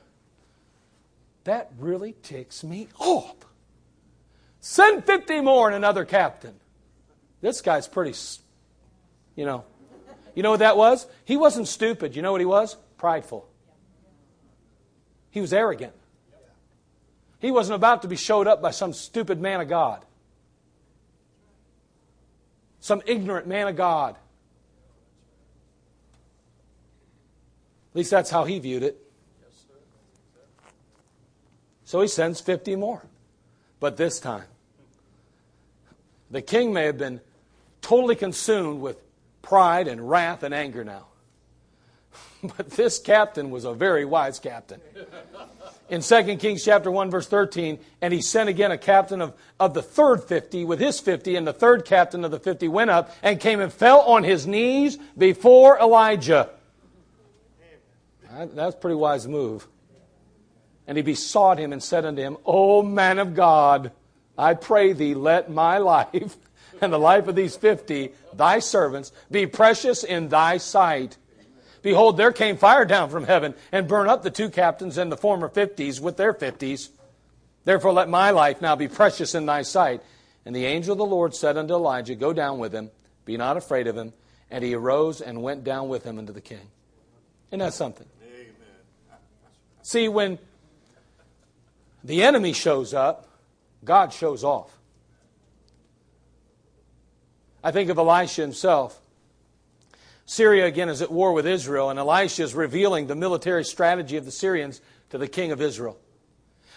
[1.45, 3.46] That really ticks me off.
[4.69, 6.53] Send 50 more and another captain.
[7.41, 8.19] This guy's pretty,
[9.37, 9.63] you know,
[10.35, 11.07] you know what that was?
[11.25, 12.17] He wasn't stupid.
[12.17, 12.77] You know what he was?
[12.99, 13.49] Prideful.
[15.31, 15.93] He was arrogant.
[17.39, 20.05] He wasn't about to be showed up by some stupid man of God,
[22.81, 24.17] some ignorant man of God.
[27.93, 29.01] At least that's how he viewed it.
[31.85, 33.05] So he sends 50 more.
[33.79, 34.47] But this time,
[36.31, 37.21] the king may have been
[37.81, 38.99] totally consumed with
[39.43, 41.07] pride and wrath and anger now.
[42.57, 44.81] But this captain was a very wise captain.
[45.89, 49.75] In 2 Kings chapter 1 verse 13, and he sent again a captain of, of
[49.75, 53.11] the third 50 with his 50, and the third captain of the 50 went up
[53.23, 56.51] and came and fell on his knees before Elijah.
[58.31, 59.67] That's pretty wise move.
[60.87, 63.93] And he besought him and said unto him, O man of God,
[64.39, 66.37] I pray thee, let my life
[66.81, 71.17] and the life of these fifty, thy servants, be precious in thy sight.
[71.83, 75.17] Behold, there came fire down from heaven and burned up the two captains and the
[75.17, 76.91] former fifties with their fifties.
[77.65, 80.03] Therefore, let my life now be precious in thy sight.
[80.45, 82.91] And the angel of the Lord said unto Elijah, Go down with him,
[83.25, 84.13] be not afraid of him.
[84.51, 86.71] And he arose and went down with him unto the king.
[87.51, 88.07] Isn't that something?
[88.23, 88.47] Amen.
[89.83, 90.39] See, when
[92.05, 93.26] the enemy shows up,
[93.85, 94.77] God shows off.
[97.63, 99.01] I think of Elisha himself.
[100.25, 104.25] Syria again is at war with Israel, and Elisha is revealing the military strategy of
[104.25, 105.99] the Syrians to the king of Israel.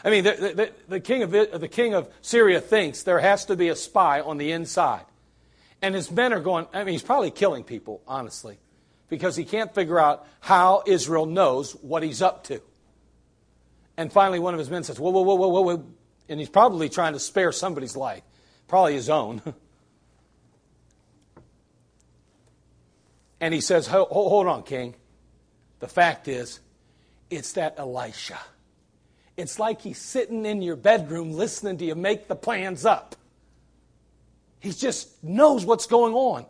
[0.04, 3.56] I mean, the, the, the, king of, the king of Syria thinks there has to
[3.56, 5.06] be a spy on the inside.
[5.82, 8.60] And his men are going, I mean, he's probably killing people, honestly,
[9.10, 12.62] because he can't figure out how Israel knows what he's up to.
[13.97, 15.86] And finally, one of his men says, Whoa, whoa, whoa, whoa, whoa
[16.30, 18.23] and he's probably trying to spare somebody's life,
[18.67, 19.41] probably his own.
[23.41, 24.95] and he says, Hold on, King.
[25.80, 26.59] The fact is,
[27.30, 28.39] it's that Elisha.
[29.38, 33.15] It's like he's sitting in your bedroom listening to you make the plans up.
[34.59, 36.45] He just knows what's going on.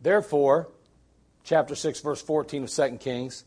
[0.00, 0.68] Therefore,
[1.42, 3.44] chapter 6, verse 14 of 2 Kings,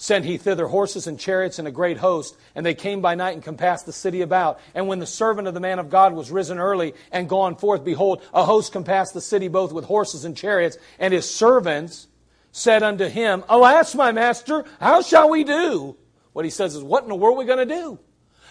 [0.00, 3.34] sent he thither horses and chariots and a great host, and they came by night
[3.34, 4.58] and compassed the city about.
[4.74, 7.84] And when the servant of the man of God was risen early and gone forth,
[7.84, 12.06] behold, a host compassed the city both with horses and chariots, and his servants
[12.50, 15.94] said unto him, Alas, my master, how shall we do?
[16.32, 17.98] What he says is, What in the world are we going to do?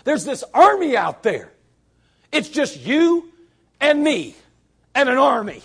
[0.04, 1.52] There's this army out there.
[2.32, 3.32] It's just you
[3.82, 4.36] and me
[4.93, 5.64] and an army.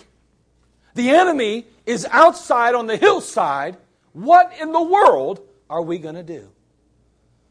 [0.95, 3.77] The enemy is outside on the hillside.
[4.13, 6.49] What in the world are we going to do?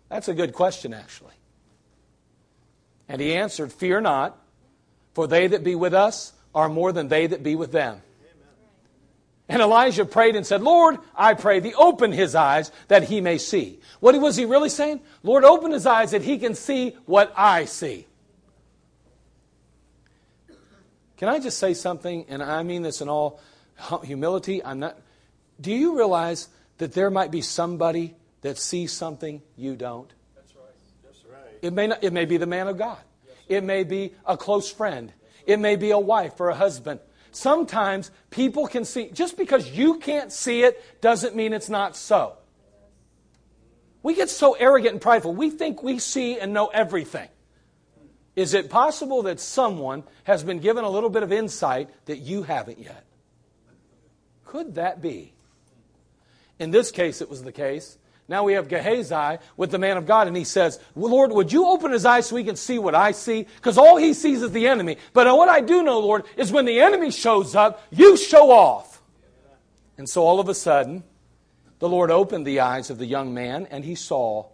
[0.08, 1.34] That's a good question, actually.
[3.08, 4.38] And he answered, Fear not,
[5.14, 8.00] for they that be with us are more than they that be with them.
[9.48, 13.36] And Elijah prayed and said, Lord, I pray thee, open his eyes that he may
[13.36, 13.78] see.
[14.00, 15.00] What was he really saying?
[15.22, 18.06] Lord, open his eyes that he can see what I see.
[21.18, 22.24] Can I just say something?
[22.28, 23.40] And I mean this in all
[24.02, 24.64] humility.
[24.64, 24.98] I'm not.
[25.60, 26.48] Do you realize
[26.78, 30.12] that there might be somebody that sees something you don't?
[30.34, 30.64] That's right.
[31.04, 31.58] That's right.
[31.62, 32.98] It may, not, it may be the man of God.
[33.48, 35.12] It may be a close friend.
[35.46, 37.00] It may be a wife or a husband.
[37.30, 42.36] Sometimes people can see, just because you can't see it doesn't mean it's not so.
[44.02, 45.34] We get so arrogant and prideful.
[45.34, 47.28] We think we see and know everything.
[48.36, 52.42] Is it possible that someone has been given a little bit of insight that you
[52.42, 53.04] haven't yet?
[54.44, 55.32] Could that be?
[56.58, 57.98] In this case, it was the case.
[58.26, 61.66] Now we have Gehazi with the man of God, and he says, Lord, would you
[61.66, 63.42] open his eyes so he can see what I see?
[63.56, 64.96] Because all he sees is the enemy.
[65.12, 69.02] But what I do know, Lord, is when the enemy shows up, you show off.
[69.98, 71.04] And so all of a sudden,
[71.80, 74.46] the Lord opened the eyes of the young man, and he saw.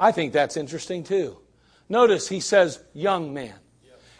[0.00, 1.38] I think that's interesting too.
[1.88, 3.54] Notice he says, young man.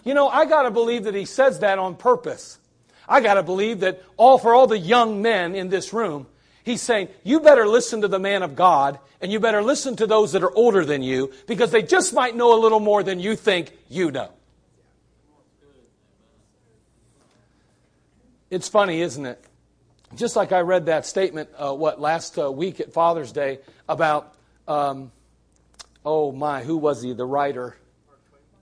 [0.05, 2.61] You know, I got to believe that he says that on purpose.
[3.09, 6.29] I got to believe that all for all the young men in this room,
[6.67, 10.07] he's saying, you better listen to the man of God and you better listen to
[10.07, 13.21] those that are older than you because they just might know a little more than
[13.21, 14.31] you think you know.
[18.51, 19.43] It's funny, isn't it?
[20.15, 24.35] Just like I read that statement, uh, what, last uh, week at Father's Day about
[24.69, 25.11] um,
[26.05, 27.13] oh my, who was he?
[27.13, 27.77] The writer.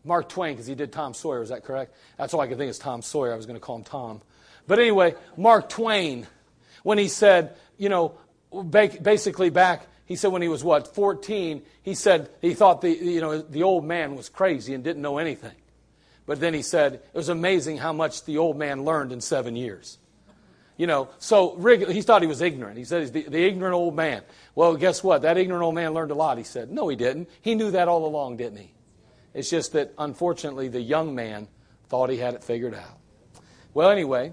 [0.05, 1.94] Mark Twain, because he did Tom Sawyer, is that correct?
[2.18, 3.32] That's all I could think is Tom Sawyer.
[3.32, 4.20] I was going to call him Tom.
[4.66, 6.26] But anyway, Mark Twain,
[6.85, 8.14] when he said, you know,
[8.70, 13.20] basically back, he said when he was what, 14, he said he thought the, you
[13.20, 15.57] know, the old man was crazy and didn't know anything.
[16.26, 19.57] But then he said it was amazing how much the old man learned in seven
[19.57, 19.99] years.
[20.76, 22.76] You know, so he thought he was ignorant.
[22.76, 24.22] He said he's the, the, ignorant old man.
[24.57, 25.22] Well, guess what?
[25.22, 26.70] That ignorant old man learned a lot, he said.
[26.70, 27.28] No, he didn't.
[27.43, 28.72] He knew that all along, didn't he?
[29.35, 31.47] It's just that, unfortunately, the young man
[31.89, 32.99] thought he had it figured out.
[33.72, 34.32] Well, anyway,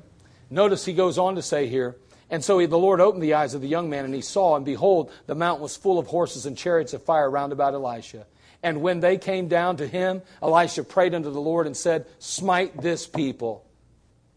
[0.50, 1.96] notice he goes on to say here,
[2.32, 4.56] and so he, the Lord opened the eyes of the young man, and he saw,
[4.56, 8.26] and behold, the mountain was full of horses and chariots of fire round about Elisha.
[8.64, 12.82] And when they came down to him, Elisha prayed unto the Lord and said, Smite
[12.82, 13.66] this people,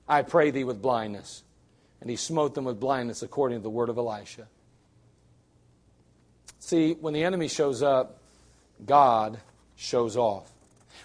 [0.07, 1.45] I pray thee, with blindness
[2.05, 4.47] and he smote them with blindness according to the word of Elisha.
[6.59, 8.19] See, when the enemy shows up,
[8.85, 9.41] God
[9.75, 10.53] shows off.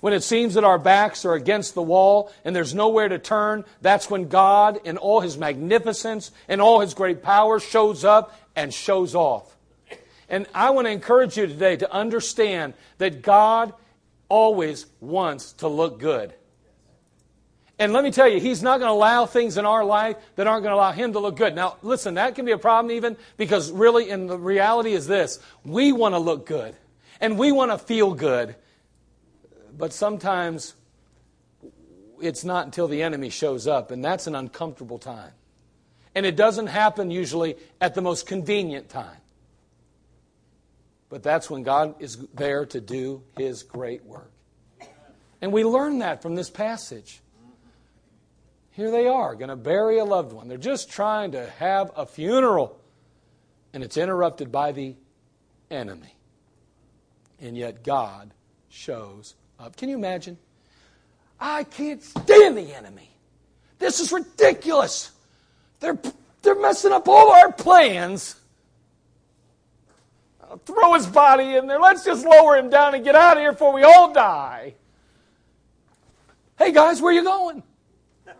[0.01, 3.65] When it seems that our backs are against the wall and there's nowhere to turn,
[3.81, 8.73] that's when God, in all his magnificence and all his great power, shows up and
[8.73, 9.55] shows off.
[10.29, 13.73] And I want to encourage you today to understand that God
[14.29, 16.33] always wants to look good.
[17.79, 20.47] And let me tell you, He's not going to allow things in our life that
[20.47, 21.55] aren't going to allow Him to look good.
[21.55, 25.39] Now, listen, that can be a problem even because really, and the reality is this
[25.63, 26.75] we want to look good
[27.21, 28.55] and we want to feel good.
[29.79, 30.75] But sometimes
[32.21, 35.31] it's not until the enemy shows up, and that's an uncomfortable time.
[36.13, 39.21] And it doesn't happen usually at the most convenient time.
[41.07, 44.29] But that's when God is there to do His great work.
[45.41, 47.21] And we learn that from this passage.
[48.71, 50.49] Here they are, going to bury a loved one.
[50.49, 52.77] They're just trying to have a funeral,
[53.73, 54.95] and it's interrupted by the
[55.71, 56.15] enemy.
[57.39, 58.33] And yet God
[58.67, 59.35] shows
[59.75, 60.37] Can you imagine?
[61.39, 63.09] I can't stand the enemy.
[63.77, 65.11] This is ridiculous.
[65.79, 65.97] They're,
[66.41, 68.35] they're messing up all our plans.
[70.41, 71.79] I'll throw his body in there.
[71.79, 74.75] Let's just lower him down and get out of here before we all die.
[76.57, 77.63] Hey guys, where are you going?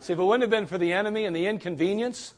[0.00, 2.34] See, if it wouldn't have been for the enemy and the inconvenience,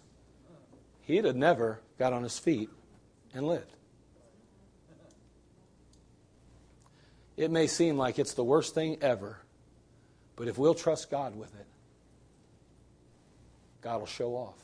[1.02, 2.70] he'd have never got on his feet
[3.34, 3.76] and lived.
[7.40, 9.38] It may seem like it's the worst thing ever,
[10.36, 11.64] but if we'll trust God with it,
[13.80, 14.58] God will show off.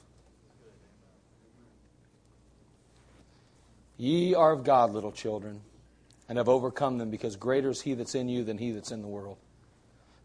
[3.97, 5.63] Ye are of God, little children,
[6.29, 9.01] and have overcome them, because greater is he that's in you than he that's in
[9.01, 9.39] the world.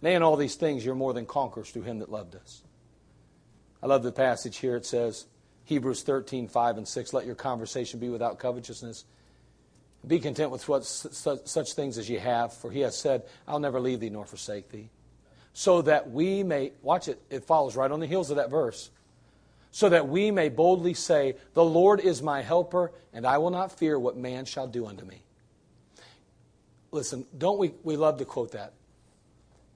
[0.01, 2.63] Nay, in all these things, you're more than conquerors through him that loved us.
[3.81, 4.75] I love the passage here.
[4.75, 5.25] It says,
[5.63, 9.05] Hebrews 13, 5 and 6, let your conversation be without covetousness.
[10.05, 13.79] Be content with what, such things as ye have, for he has said, I'll never
[13.79, 14.89] leave thee nor forsake thee.
[15.53, 18.89] So that we may, watch it, it follows right on the heels of that verse.
[19.71, 23.77] So that we may boldly say, The Lord is my helper, and I will not
[23.77, 25.21] fear what man shall do unto me.
[26.91, 28.73] Listen, don't we, we love to quote that?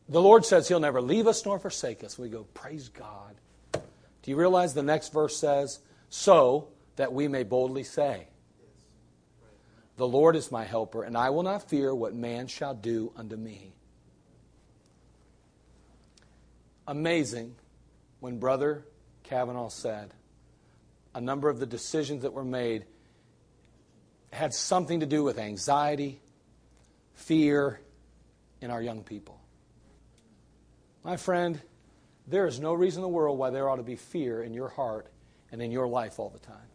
[0.10, 2.18] The Lord says He'll never leave us nor forsake us.
[2.18, 3.36] We go, Praise God.
[3.74, 8.28] Do you realize the next verse says, So that we may boldly say,
[9.98, 13.36] The Lord is my helper, and I will not fear what man shall do unto
[13.36, 13.74] me.
[16.88, 17.56] Amazing
[18.20, 18.86] when Brother
[19.24, 20.14] Kavanaugh said
[21.14, 22.86] a number of the decisions that were made
[24.34, 26.20] had something to do with anxiety,
[27.14, 27.80] fear
[28.62, 29.40] in our young people.
[31.04, 31.62] My friend,
[32.28, 34.68] there is no reason in the world why there ought to be fear in your
[34.68, 35.08] heart
[35.52, 36.68] and in your life all the time.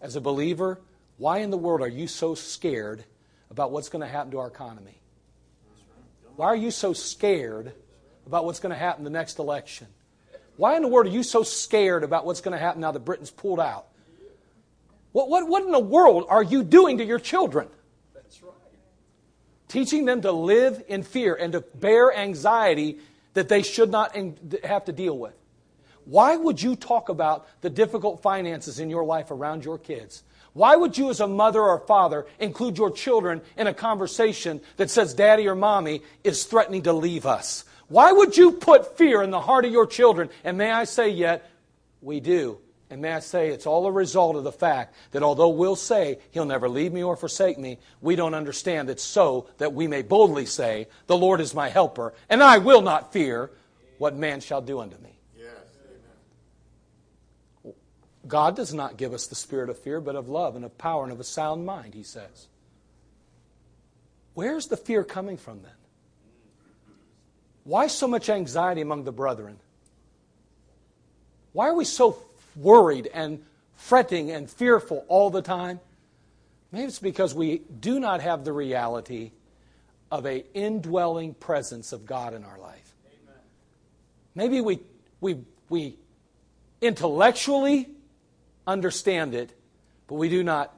[0.00, 0.80] As a believer,
[1.16, 3.04] why in the world are you so scared
[3.50, 4.98] about what's going to happen to our economy?
[6.36, 7.72] Why are you so scared
[8.26, 9.86] about what's going to happen the next election?
[10.56, 13.00] Why in the world are you so scared about what's going to happen now that
[13.00, 13.86] Britain's pulled out?
[15.12, 17.68] What, what, what in the world are you doing to your children?
[18.14, 18.52] That's right.
[19.68, 22.98] teaching them to live in fear and to bear anxiety
[23.34, 24.16] that they should not
[24.64, 25.34] have to deal with.
[26.04, 30.22] Why would you talk about the difficult finances in your life around your kids?
[30.54, 34.90] Why would you, as a mother or father, include your children in a conversation that
[34.90, 37.64] says daddy or mommy is threatening to leave us?
[37.88, 40.30] Why would you put fear in the heart of your children?
[40.44, 41.50] And may I say, yet,
[42.00, 42.58] we do.
[42.92, 46.18] And may I say, it's all a result of the fact that although we'll say,
[46.30, 50.02] He'll never leave me or forsake me, we don't understand it's so that we may
[50.02, 53.50] boldly say, The Lord is my helper, and I will not fear
[53.96, 55.18] what man shall do unto me.
[55.34, 55.46] Yes,
[58.26, 61.02] God does not give us the spirit of fear, but of love and of power
[61.02, 62.46] and of a sound mind, He says.
[64.34, 65.72] Where's the fear coming from then?
[67.64, 69.58] Why so much anxiety among the brethren?
[71.52, 72.16] Why are we so
[72.56, 73.44] worried and
[73.76, 75.80] fretting and fearful all the time?
[76.70, 79.32] Maybe it's because we do not have the reality
[80.10, 82.94] of a indwelling presence of God in our life.
[83.06, 83.40] Amen.
[84.34, 84.80] Maybe we,
[85.20, 85.96] we, we
[86.80, 87.88] intellectually
[88.66, 89.52] understand it,
[90.06, 90.74] but we do not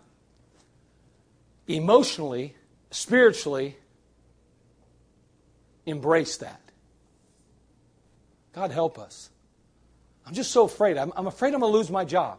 [1.66, 2.54] emotionally,
[2.90, 3.76] spiritually
[5.86, 6.60] embrace that.
[8.52, 9.30] God help us.
[10.26, 10.96] I'm just so afraid.
[10.96, 12.38] I'm, I'm afraid I'm going to lose my job.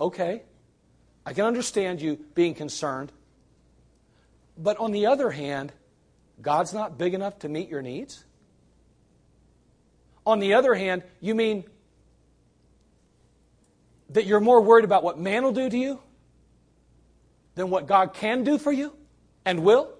[0.00, 0.42] Okay.
[1.26, 3.12] I can understand you being concerned.
[4.56, 5.72] But on the other hand,
[6.40, 8.24] God's not big enough to meet your needs?
[10.24, 11.64] On the other hand, you mean
[14.10, 16.00] that you're more worried about what man will do to you
[17.54, 18.92] than what God can do for you
[19.44, 19.92] and will?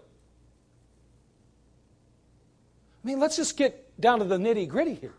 [3.03, 5.15] I mean, let's just get down to the nitty gritty here.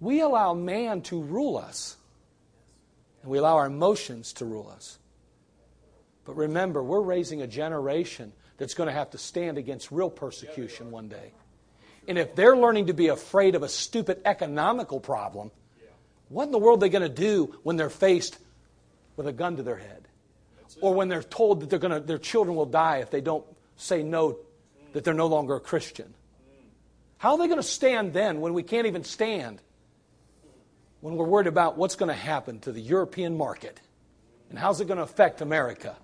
[0.00, 1.96] We allow man to rule us,
[3.22, 4.98] and we allow our emotions to rule us.
[6.24, 10.90] But remember, we're raising a generation that's going to have to stand against real persecution
[10.90, 11.32] one day.
[12.06, 15.50] And if they're learning to be afraid of a stupid economical problem,
[16.28, 18.38] what in the world are they going to do when they're faced
[19.16, 20.06] with a gun to their head?
[20.80, 23.44] Or when they're told that they're to, their children will die if they don't
[23.76, 24.38] say no,
[24.92, 26.12] that they're no longer a Christian?
[27.16, 29.60] How are they going to stand then when we can't even stand?
[31.00, 33.80] When we're worried about what's going to happen to the European market
[34.50, 35.96] and how's it going to affect America?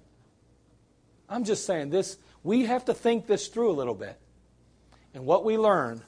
[1.29, 4.19] I'm just saying this, we have to think this through a little bit.
[5.15, 6.03] And what we learn,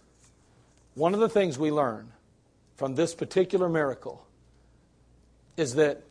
[0.94, 2.12] one of the things we learn
[2.76, 4.26] from this particular miracle
[5.56, 6.02] is that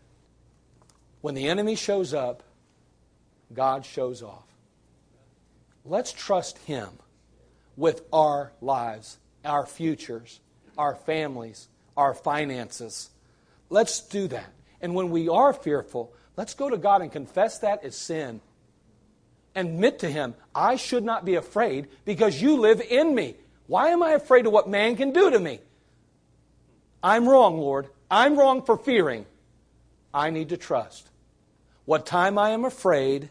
[1.21, 2.43] when the enemy shows up,
[3.53, 4.43] God shows off.
[5.85, 6.89] Let's trust Him
[7.77, 10.39] with our lives, our futures,
[10.77, 13.09] our families, our finances.
[13.69, 14.51] Let's do that.
[14.81, 18.41] And when we are fearful, let's go to God and confess that as sin.
[19.55, 23.35] Admit to Him, I should not be afraid because you live in me.
[23.67, 25.59] Why am I afraid of what man can do to me?
[27.05, 27.87] I'm wrong, Lord.
[28.09, 29.27] I'm wrong for fearing.
[30.11, 31.07] I need to trust.
[31.85, 33.29] What time I am afraid,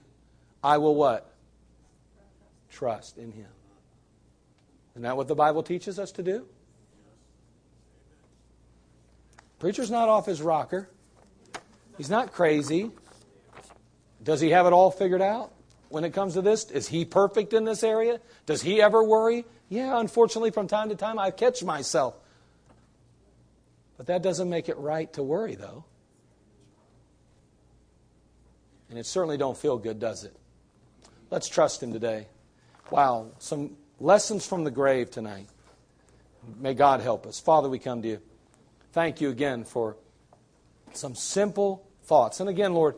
[0.62, 1.28] I will what?
[2.70, 3.48] Trust in Him.
[4.92, 6.46] Isn't that what the Bible teaches us to do?
[9.58, 10.88] Preacher's not off his rocker.
[11.96, 12.92] He's not crazy.
[14.22, 15.50] Does he have it all figured out
[15.88, 16.70] when it comes to this?
[16.70, 18.20] Is he perfect in this area?
[18.46, 19.44] Does he ever worry?
[19.68, 22.14] Yeah, unfortunately, from time to time, I catch myself.
[23.96, 25.84] But that doesn't make it right to worry, though.
[28.90, 30.36] And it certainly don't feel good, does it?
[31.30, 32.28] Let's trust him today.
[32.90, 35.48] Wow, some lessons from the grave tonight.
[36.60, 37.40] May God help us.
[37.40, 38.20] Father, we come to you.
[38.92, 39.96] Thank you again for
[40.92, 42.40] some simple thoughts.
[42.40, 42.96] And again, Lord,